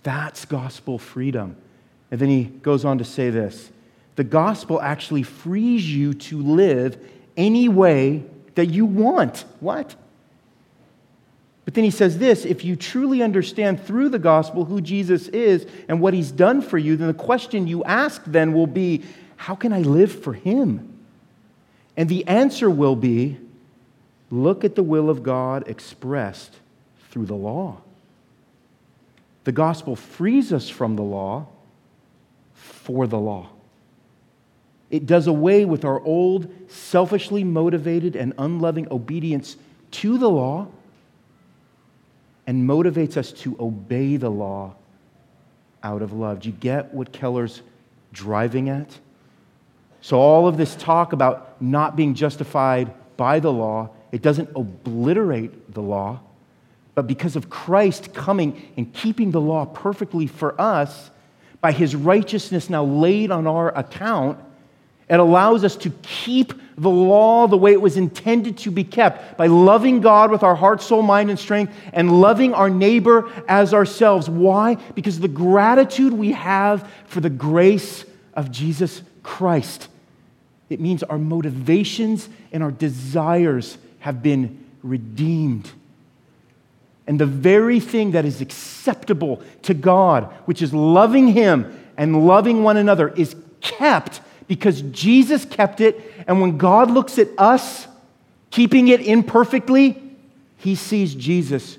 That's 0.02 0.44
gospel 0.44 0.98
freedom. 0.98 1.56
And 2.10 2.20
then 2.20 2.28
he 2.28 2.44
goes 2.44 2.84
on 2.84 2.98
to 2.98 3.04
say 3.04 3.30
this 3.30 3.70
the 4.16 4.24
gospel 4.24 4.80
actually 4.80 5.22
frees 5.22 5.94
you 5.94 6.14
to 6.14 6.42
live 6.42 6.98
any 7.36 7.68
way 7.68 8.24
that 8.56 8.66
you 8.66 8.84
want. 8.84 9.44
What? 9.60 9.94
But 11.64 11.74
then 11.74 11.84
he 11.84 11.90
says 11.90 12.18
this 12.18 12.44
if 12.44 12.64
you 12.64 12.74
truly 12.74 13.22
understand 13.22 13.84
through 13.84 14.08
the 14.08 14.18
gospel 14.18 14.64
who 14.64 14.80
Jesus 14.80 15.28
is 15.28 15.66
and 15.86 16.00
what 16.00 16.14
he's 16.14 16.32
done 16.32 16.62
for 16.62 16.78
you, 16.78 16.96
then 16.96 17.06
the 17.06 17.14
question 17.14 17.68
you 17.68 17.84
ask 17.84 18.22
then 18.24 18.54
will 18.54 18.66
be 18.66 19.04
how 19.36 19.54
can 19.54 19.72
I 19.72 19.82
live 19.82 20.10
for 20.10 20.32
him? 20.32 20.97
And 21.98 22.08
the 22.08 22.24
answer 22.28 22.70
will 22.70 22.94
be 22.94 23.38
look 24.30 24.64
at 24.64 24.76
the 24.76 24.84
will 24.84 25.10
of 25.10 25.24
God 25.24 25.66
expressed 25.66 26.54
through 27.10 27.26
the 27.26 27.34
law. 27.34 27.78
The 29.42 29.50
gospel 29.50 29.96
frees 29.96 30.52
us 30.52 30.68
from 30.68 30.94
the 30.94 31.02
law 31.02 31.48
for 32.54 33.08
the 33.08 33.18
law. 33.18 33.48
It 34.90 35.06
does 35.06 35.26
away 35.26 35.64
with 35.64 35.84
our 35.84 36.00
old, 36.00 36.48
selfishly 36.70 37.42
motivated, 37.42 38.14
and 38.14 38.32
unloving 38.38 38.86
obedience 38.92 39.56
to 39.90 40.18
the 40.18 40.30
law 40.30 40.68
and 42.46 42.68
motivates 42.68 43.16
us 43.16 43.32
to 43.32 43.56
obey 43.58 44.16
the 44.16 44.30
law 44.30 44.74
out 45.82 46.02
of 46.02 46.12
love. 46.12 46.40
Do 46.40 46.50
you 46.50 46.54
get 46.54 46.94
what 46.94 47.12
Keller's 47.12 47.60
driving 48.12 48.68
at? 48.68 48.98
So, 50.00 50.18
all 50.18 50.46
of 50.46 50.56
this 50.56 50.76
talk 50.76 51.12
about 51.12 51.60
not 51.60 51.96
being 51.96 52.14
justified 52.14 52.92
by 53.16 53.40
the 53.40 53.52
law, 53.52 53.90
it 54.12 54.22
doesn't 54.22 54.50
obliterate 54.54 55.74
the 55.74 55.82
law, 55.82 56.20
but 56.94 57.06
because 57.06 57.36
of 57.36 57.50
Christ 57.50 58.14
coming 58.14 58.70
and 58.76 58.92
keeping 58.92 59.30
the 59.30 59.40
law 59.40 59.64
perfectly 59.66 60.26
for 60.26 60.58
us, 60.60 61.10
by 61.60 61.72
his 61.72 61.96
righteousness 61.96 62.70
now 62.70 62.84
laid 62.84 63.30
on 63.30 63.46
our 63.46 63.76
account, 63.76 64.38
it 65.08 65.18
allows 65.18 65.64
us 65.64 65.74
to 65.76 65.90
keep 66.02 66.52
the 66.76 66.90
law 66.90 67.48
the 67.48 67.56
way 67.56 67.72
it 67.72 67.80
was 67.80 67.96
intended 67.96 68.58
to 68.58 68.70
be 68.70 68.84
kept 68.84 69.36
by 69.36 69.46
loving 69.46 70.00
God 70.00 70.30
with 70.30 70.42
our 70.42 70.54
heart, 70.54 70.82
soul, 70.82 71.02
mind, 71.02 71.30
and 71.30 71.38
strength 71.38 71.72
and 71.92 72.20
loving 72.20 72.54
our 72.54 72.70
neighbor 72.70 73.30
as 73.48 73.74
ourselves. 73.74 74.28
Why? 74.28 74.74
Because 74.94 75.18
the 75.18 75.28
gratitude 75.28 76.12
we 76.12 76.32
have 76.32 76.88
for 77.06 77.20
the 77.20 77.30
grace 77.30 78.04
of 78.34 78.52
Jesus 78.52 79.02
Christ. 79.28 79.88
It 80.70 80.80
means 80.80 81.02
our 81.02 81.18
motivations 81.18 82.30
and 82.50 82.62
our 82.62 82.70
desires 82.70 83.76
have 84.00 84.22
been 84.22 84.64
redeemed. 84.82 85.70
And 87.06 87.20
the 87.20 87.26
very 87.26 87.78
thing 87.78 88.12
that 88.12 88.24
is 88.24 88.40
acceptable 88.40 89.42
to 89.62 89.74
God, 89.74 90.32
which 90.46 90.62
is 90.62 90.72
loving 90.72 91.28
Him 91.28 91.78
and 91.98 92.26
loving 92.26 92.62
one 92.62 92.78
another, 92.78 93.08
is 93.08 93.36
kept 93.60 94.22
because 94.46 94.80
Jesus 94.80 95.44
kept 95.44 95.82
it. 95.82 96.00
And 96.26 96.40
when 96.40 96.56
God 96.56 96.90
looks 96.90 97.18
at 97.18 97.28
us 97.36 97.86
keeping 98.50 98.88
it 98.88 99.02
imperfectly, 99.02 100.02
he 100.56 100.74
sees 100.74 101.14
Jesus 101.14 101.76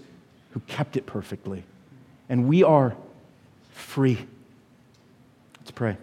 who 0.52 0.60
kept 0.62 0.98
it 0.98 1.08
perfectly. 1.08 1.64
And 2.30 2.48
we 2.48 2.64
are 2.64 2.96
free. 3.74 4.20
Let's 5.58 5.72
pray. 5.72 5.98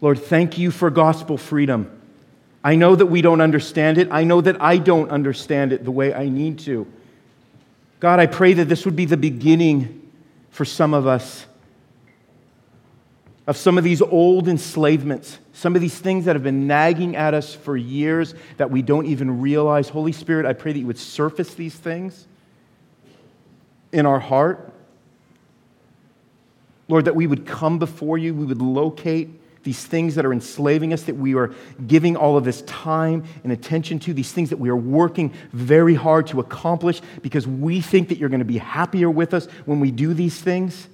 Lord, 0.00 0.18
thank 0.18 0.58
you 0.58 0.70
for 0.70 0.90
gospel 0.90 1.36
freedom. 1.36 1.90
I 2.62 2.76
know 2.76 2.94
that 2.94 3.06
we 3.06 3.22
don't 3.22 3.40
understand 3.40 3.98
it. 3.98 4.08
I 4.10 4.24
know 4.24 4.40
that 4.40 4.60
I 4.62 4.78
don't 4.78 5.10
understand 5.10 5.72
it 5.72 5.84
the 5.84 5.90
way 5.90 6.12
I 6.12 6.28
need 6.28 6.58
to. 6.60 6.86
God, 8.00 8.20
I 8.20 8.26
pray 8.26 8.52
that 8.54 8.66
this 8.66 8.84
would 8.84 8.96
be 8.96 9.04
the 9.04 9.16
beginning 9.16 10.10
for 10.50 10.64
some 10.64 10.94
of 10.94 11.06
us 11.06 11.46
of 13.48 13.56
some 13.56 13.78
of 13.78 13.82
these 13.82 14.02
old 14.02 14.46
enslavements, 14.46 15.38
some 15.54 15.74
of 15.74 15.80
these 15.80 15.98
things 15.98 16.26
that 16.26 16.36
have 16.36 16.42
been 16.42 16.66
nagging 16.66 17.16
at 17.16 17.32
us 17.32 17.54
for 17.54 17.78
years 17.78 18.34
that 18.58 18.70
we 18.70 18.82
don't 18.82 19.06
even 19.06 19.40
realize. 19.40 19.88
Holy 19.88 20.12
Spirit, 20.12 20.44
I 20.44 20.52
pray 20.52 20.74
that 20.74 20.78
you 20.78 20.86
would 20.86 20.98
surface 20.98 21.54
these 21.54 21.74
things 21.74 22.26
in 23.90 24.04
our 24.04 24.20
heart. 24.20 24.70
Lord, 26.88 27.06
that 27.06 27.16
we 27.16 27.26
would 27.26 27.46
come 27.46 27.78
before 27.78 28.18
you, 28.18 28.34
we 28.34 28.44
would 28.44 28.60
locate 28.60 29.30
these 29.62 29.84
things 29.84 30.14
that 30.14 30.24
are 30.24 30.32
enslaving 30.32 30.92
us, 30.92 31.02
that 31.02 31.16
we 31.16 31.34
are 31.34 31.54
giving 31.86 32.16
all 32.16 32.36
of 32.36 32.44
this 32.44 32.62
time 32.62 33.24
and 33.44 33.52
attention 33.52 33.98
to, 34.00 34.14
these 34.14 34.32
things 34.32 34.50
that 34.50 34.58
we 34.58 34.68
are 34.68 34.76
working 34.76 35.32
very 35.52 35.94
hard 35.94 36.26
to 36.28 36.40
accomplish 36.40 37.00
because 37.22 37.46
we 37.46 37.80
think 37.80 38.08
that 38.08 38.18
you're 38.18 38.28
going 38.28 38.38
to 38.40 38.44
be 38.44 38.58
happier 38.58 39.10
with 39.10 39.34
us 39.34 39.46
when 39.66 39.80
we 39.80 39.90
do 39.90 40.14
these 40.14 40.40
things. 40.40 40.88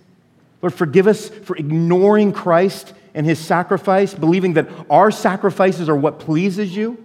Lord, 0.63 0.75
forgive 0.75 1.07
us 1.07 1.29
for 1.29 1.57
ignoring 1.57 2.33
Christ 2.33 2.95
and 3.15 3.27
his 3.27 3.39
sacrifice, 3.39 4.15
believing 4.15 4.55
that 4.55 4.69
our 4.91 5.11
sacrifices 5.11 5.89
are 5.89 5.97
what 5.97 6.19
pleases 6.19 6.75
you. 6.75 6.99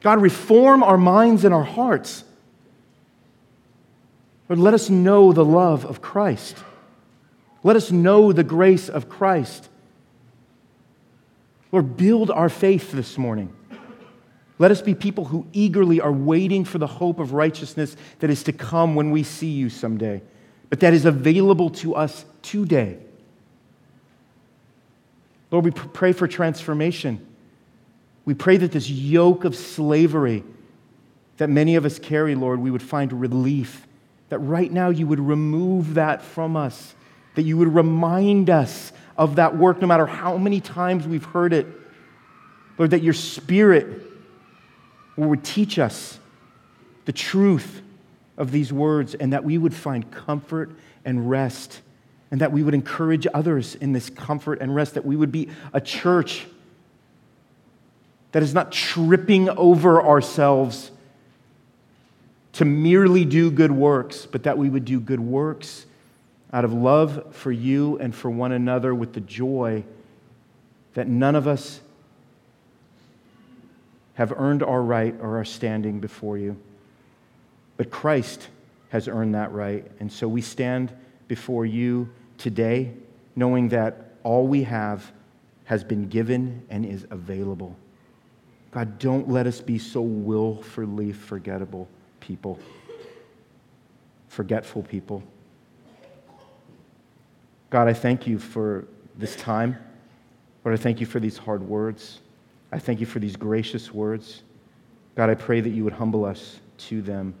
God, 0.00 0.20
reform 0.20 0.82
our 0.82 0.98
minds 0.98 1.44
and 1.44 1.54
our 1.54 1.64
hearts. 1.64 2.24
Lord, 4.48 4.58
let 4.58 4.74
us 4.74 4.90
know 4.90 5.32
the 5.32 5.44
love 5.44 5.84
of 5.84 6.02
Christ. 6.02 6.56
Let 7.62 7.76
us 7.76 7.90
know 7.90 8.32
the 8.32 8.44
grace 8.44 8.88
of 8.88 9.08
Christ. 9.08 9.68
Lord, 11.72 11.96
build 11.96 12.30
our 12.30 12.48
faith 12.48 12.92
this 12.92 13.16
morning. 13.18 13.54
Let 14.58 14.70
us 14.70 14.82
be 14.82 14.94
people 14.94 15.26
who 15.26 15.46
eagerly 15.52 16.00
are 16.00 16.12
waiting 16.12 16.64
for 16.64 16.78
the 16.78 16.86
hope 16.86 17.18
of 17.18 17.32
righteousness 17.32 17.96
that 18.18 18.30
is 18.30 18.42
to 18.44 18.52
come 18.52 18.94
when 18.94 19.10
we 19.10 19.22
see 19.22 19.50
you 19.50 19.70
someday, 19.70 20.22
but 20.68 20.80
that 20.80 20.92
is 20.92 21.04
available 21.06 21.70
to 21.70 21.94
us 21.94 22.24
today. 22.42 22.98
Lord, 25.50 25.64
we 25.64 25.70
pray 25.70 26.12
for 26.12 26.28
transformation. 26.28 27.26
We 28.24 28.34
pray 28.34 28.56
that 28.58 28.72
this 28.72 28.88
yoke 28.90 29.44
of 29.44 29.56
slavery 29.56 30.44
that 31.40 31.48
many 31.48 31.74
of 31.76 31.86
us 31.86 31.98
carry, 31.98 32.34
Lord, 32.34 32.60
we 32.60 32.70
would 32.70 32.82
find 32.82 33.10
relief. 33.14 33.86
That 34.28 34.40
right 34.40 34.70
now 34.70 34.90
you 34.90 35.06
would 35.06 35.18
remove 35.18 35.94
that 35.94 36.20
from 36.20 36.54
us, 36.54 36.94
that 37.34 37.42
you 37.42 37.56
would 37.56 37.74
remind 37.74 38.50
us 38.50 38.92
of 39.16 39.36
that 39.36 39.56
work 39.56 39.80
no 39.80 39.86
matter 39.86 40.06
how 40.06 40.36
many 40.36 40.60
times 40.60 41.06
we've 41.06 41.24
heard 41.24 41.52
it. 41.52 41.66
Lord, 42.78 42.90
that 42.92 43.02
your 43.02 43.12
spirit 43.12 44.02
would 45.16 45.44
teach 45.44 45.78
us 45.78 46.18
the 47.04 47.12
truth 47.12 47.82
of 48.38 48.50
these 48.50 48.72
words 48.72 49.14
and 49.14 49.32
that 49.32 49.44
we 49.44 49.58
would 49.58 49.74
find 49.74 50.10
comfort 50.10 50.70
and 51.04 51.28
rest 51.28 51.82
and 52.30 52.40
that 52.40 52.52
we 52.52 52.62
would 52.62 52.74
encourage 52.74 53.26
others 53.34 53.74
in 53.74 53.92
this 53.92 54.08
comfort 54.08 54.60
and 54.60 54.74
rest, 54.74 54.94
that 54.94 55.04
we 55.04 55.16
would 55.16 55.32
be 55.32 55.50
a 55.72 55.80
church 55.80 56.46
that 58.32 58.42
is 58.42 58.54
not 58.54 58.70
tripping 58.70 59.48
over 59.50 60.00
ourselves 60.00 60.92
to 62.52 62.64
merely 62.64 63.24
do 63.24 63.50
good 63.50 63.72
works, 63.72 64.26
but 64.26 64.44
that 64.44 64.56
we 64.56 64.70
would 64.70 64.84
do 64.84 65.00
good 65.00 65.20
works 65.20 65.86
out 66.52 66.64
of 66.64 66.72
love 66.72 67.34
for 67.34 67.52
you 67.52 67.98
and 67.98 68.14
for 68.14 68.30
one 68.30 68.52
another 68.52 68.94
with 68.94 69.12
the 69.12 69.20
joy 69.20 69.84
that 70.94 71.06
none 71.06 71.36
of 71.36 71.46
us 71.46 71.80
have 74.14 74.32
earned 74.36 74.62
our 74.62 74.82
right 74.82 75.14
or 75.20 75.36
our 75.36 75.44
standing 75.44 76.00
before 76.00 76.36
you. 76.36 76.56
But 77.76 77.90
Christ 77.90 78.48
has 78.90 79.08
earned 79.08 79.34
that 79.34 79.52
right. 79.52 79.88
And 80.00 80.12
so 80.12 80.28
we 80.28 80.42
stand 80.42 80.92
before 81.28 81.64
you 81.64 82.10
today 82.36 82.92
knowing 83.36 83.68
that 83.68 84.14
all 84.24 84.46
we 84.46 84.64
have 84.64 85.10
has 85.64 85.84
been 85.84 86.08
given 86.08 86.62
and 86.68 86.84
is 86.84 87.06
available. 87.10 87.76
God, 88.72 88.98
don't 88.98 89.28
let 89.28 89.46
us 89.46 89.60
be 89.60 89.78
so 89.78 90.02
willfully 90.02 91.12
forgettable 91.12 91.88
people, 92.20 92.58
forgetful 94.28 94.82
people. 94.82 95.22
God, 97.70 97.88
I 97.88 97.92
thank 97.92 98.26
you 98.26 98.38
for 98.38 98.86
this 99.16 99.36
time. 99.36 99.76
Lord, 100.64 100.78
I 100.78 100.82
thank 100.82 101.00
you 101.00 101.06
for 101.06 101.20
these 101.20 101.38
hard 101.38 101.62
words. 101.62 102.20
I 102.72 102.78
thank 102.78 103.00
you 103.00 103.06
for 103.06 103.18
these 103.18 103.36
gracious 103.36 103.92
words. 103.94 104.42
God, 105.14 105.30
I 105.30 105.34
pray 105.34 105.60
that 105.60 105.70
you 105.70 105.84
would 105.84 105.92
humble 105.92 106.24
us 106.24 106.60
to 106.78 107.02
them. 107.02 107.34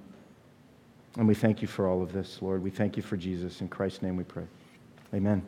And 1.16 1.26
we 1.26 1.34
thank 1.34 1.60
you 1.60 1.68
for 1.68 1.88
all 1.88 2.02
of 2.02 2.12
this, 2.12 2.40
Lord. 2.40 2.62
We 2.62 2.70
thank 2.70 2.96
you 2.96 3.02
for 3.02 3.16
Jesus. 3.16 3.60
In 3.60 3.68
Christ's 3.68 4.02
name 4.02 4.16
we 4.16 4.24
pray. 4.24 4.46
Amen. 5.12 5.44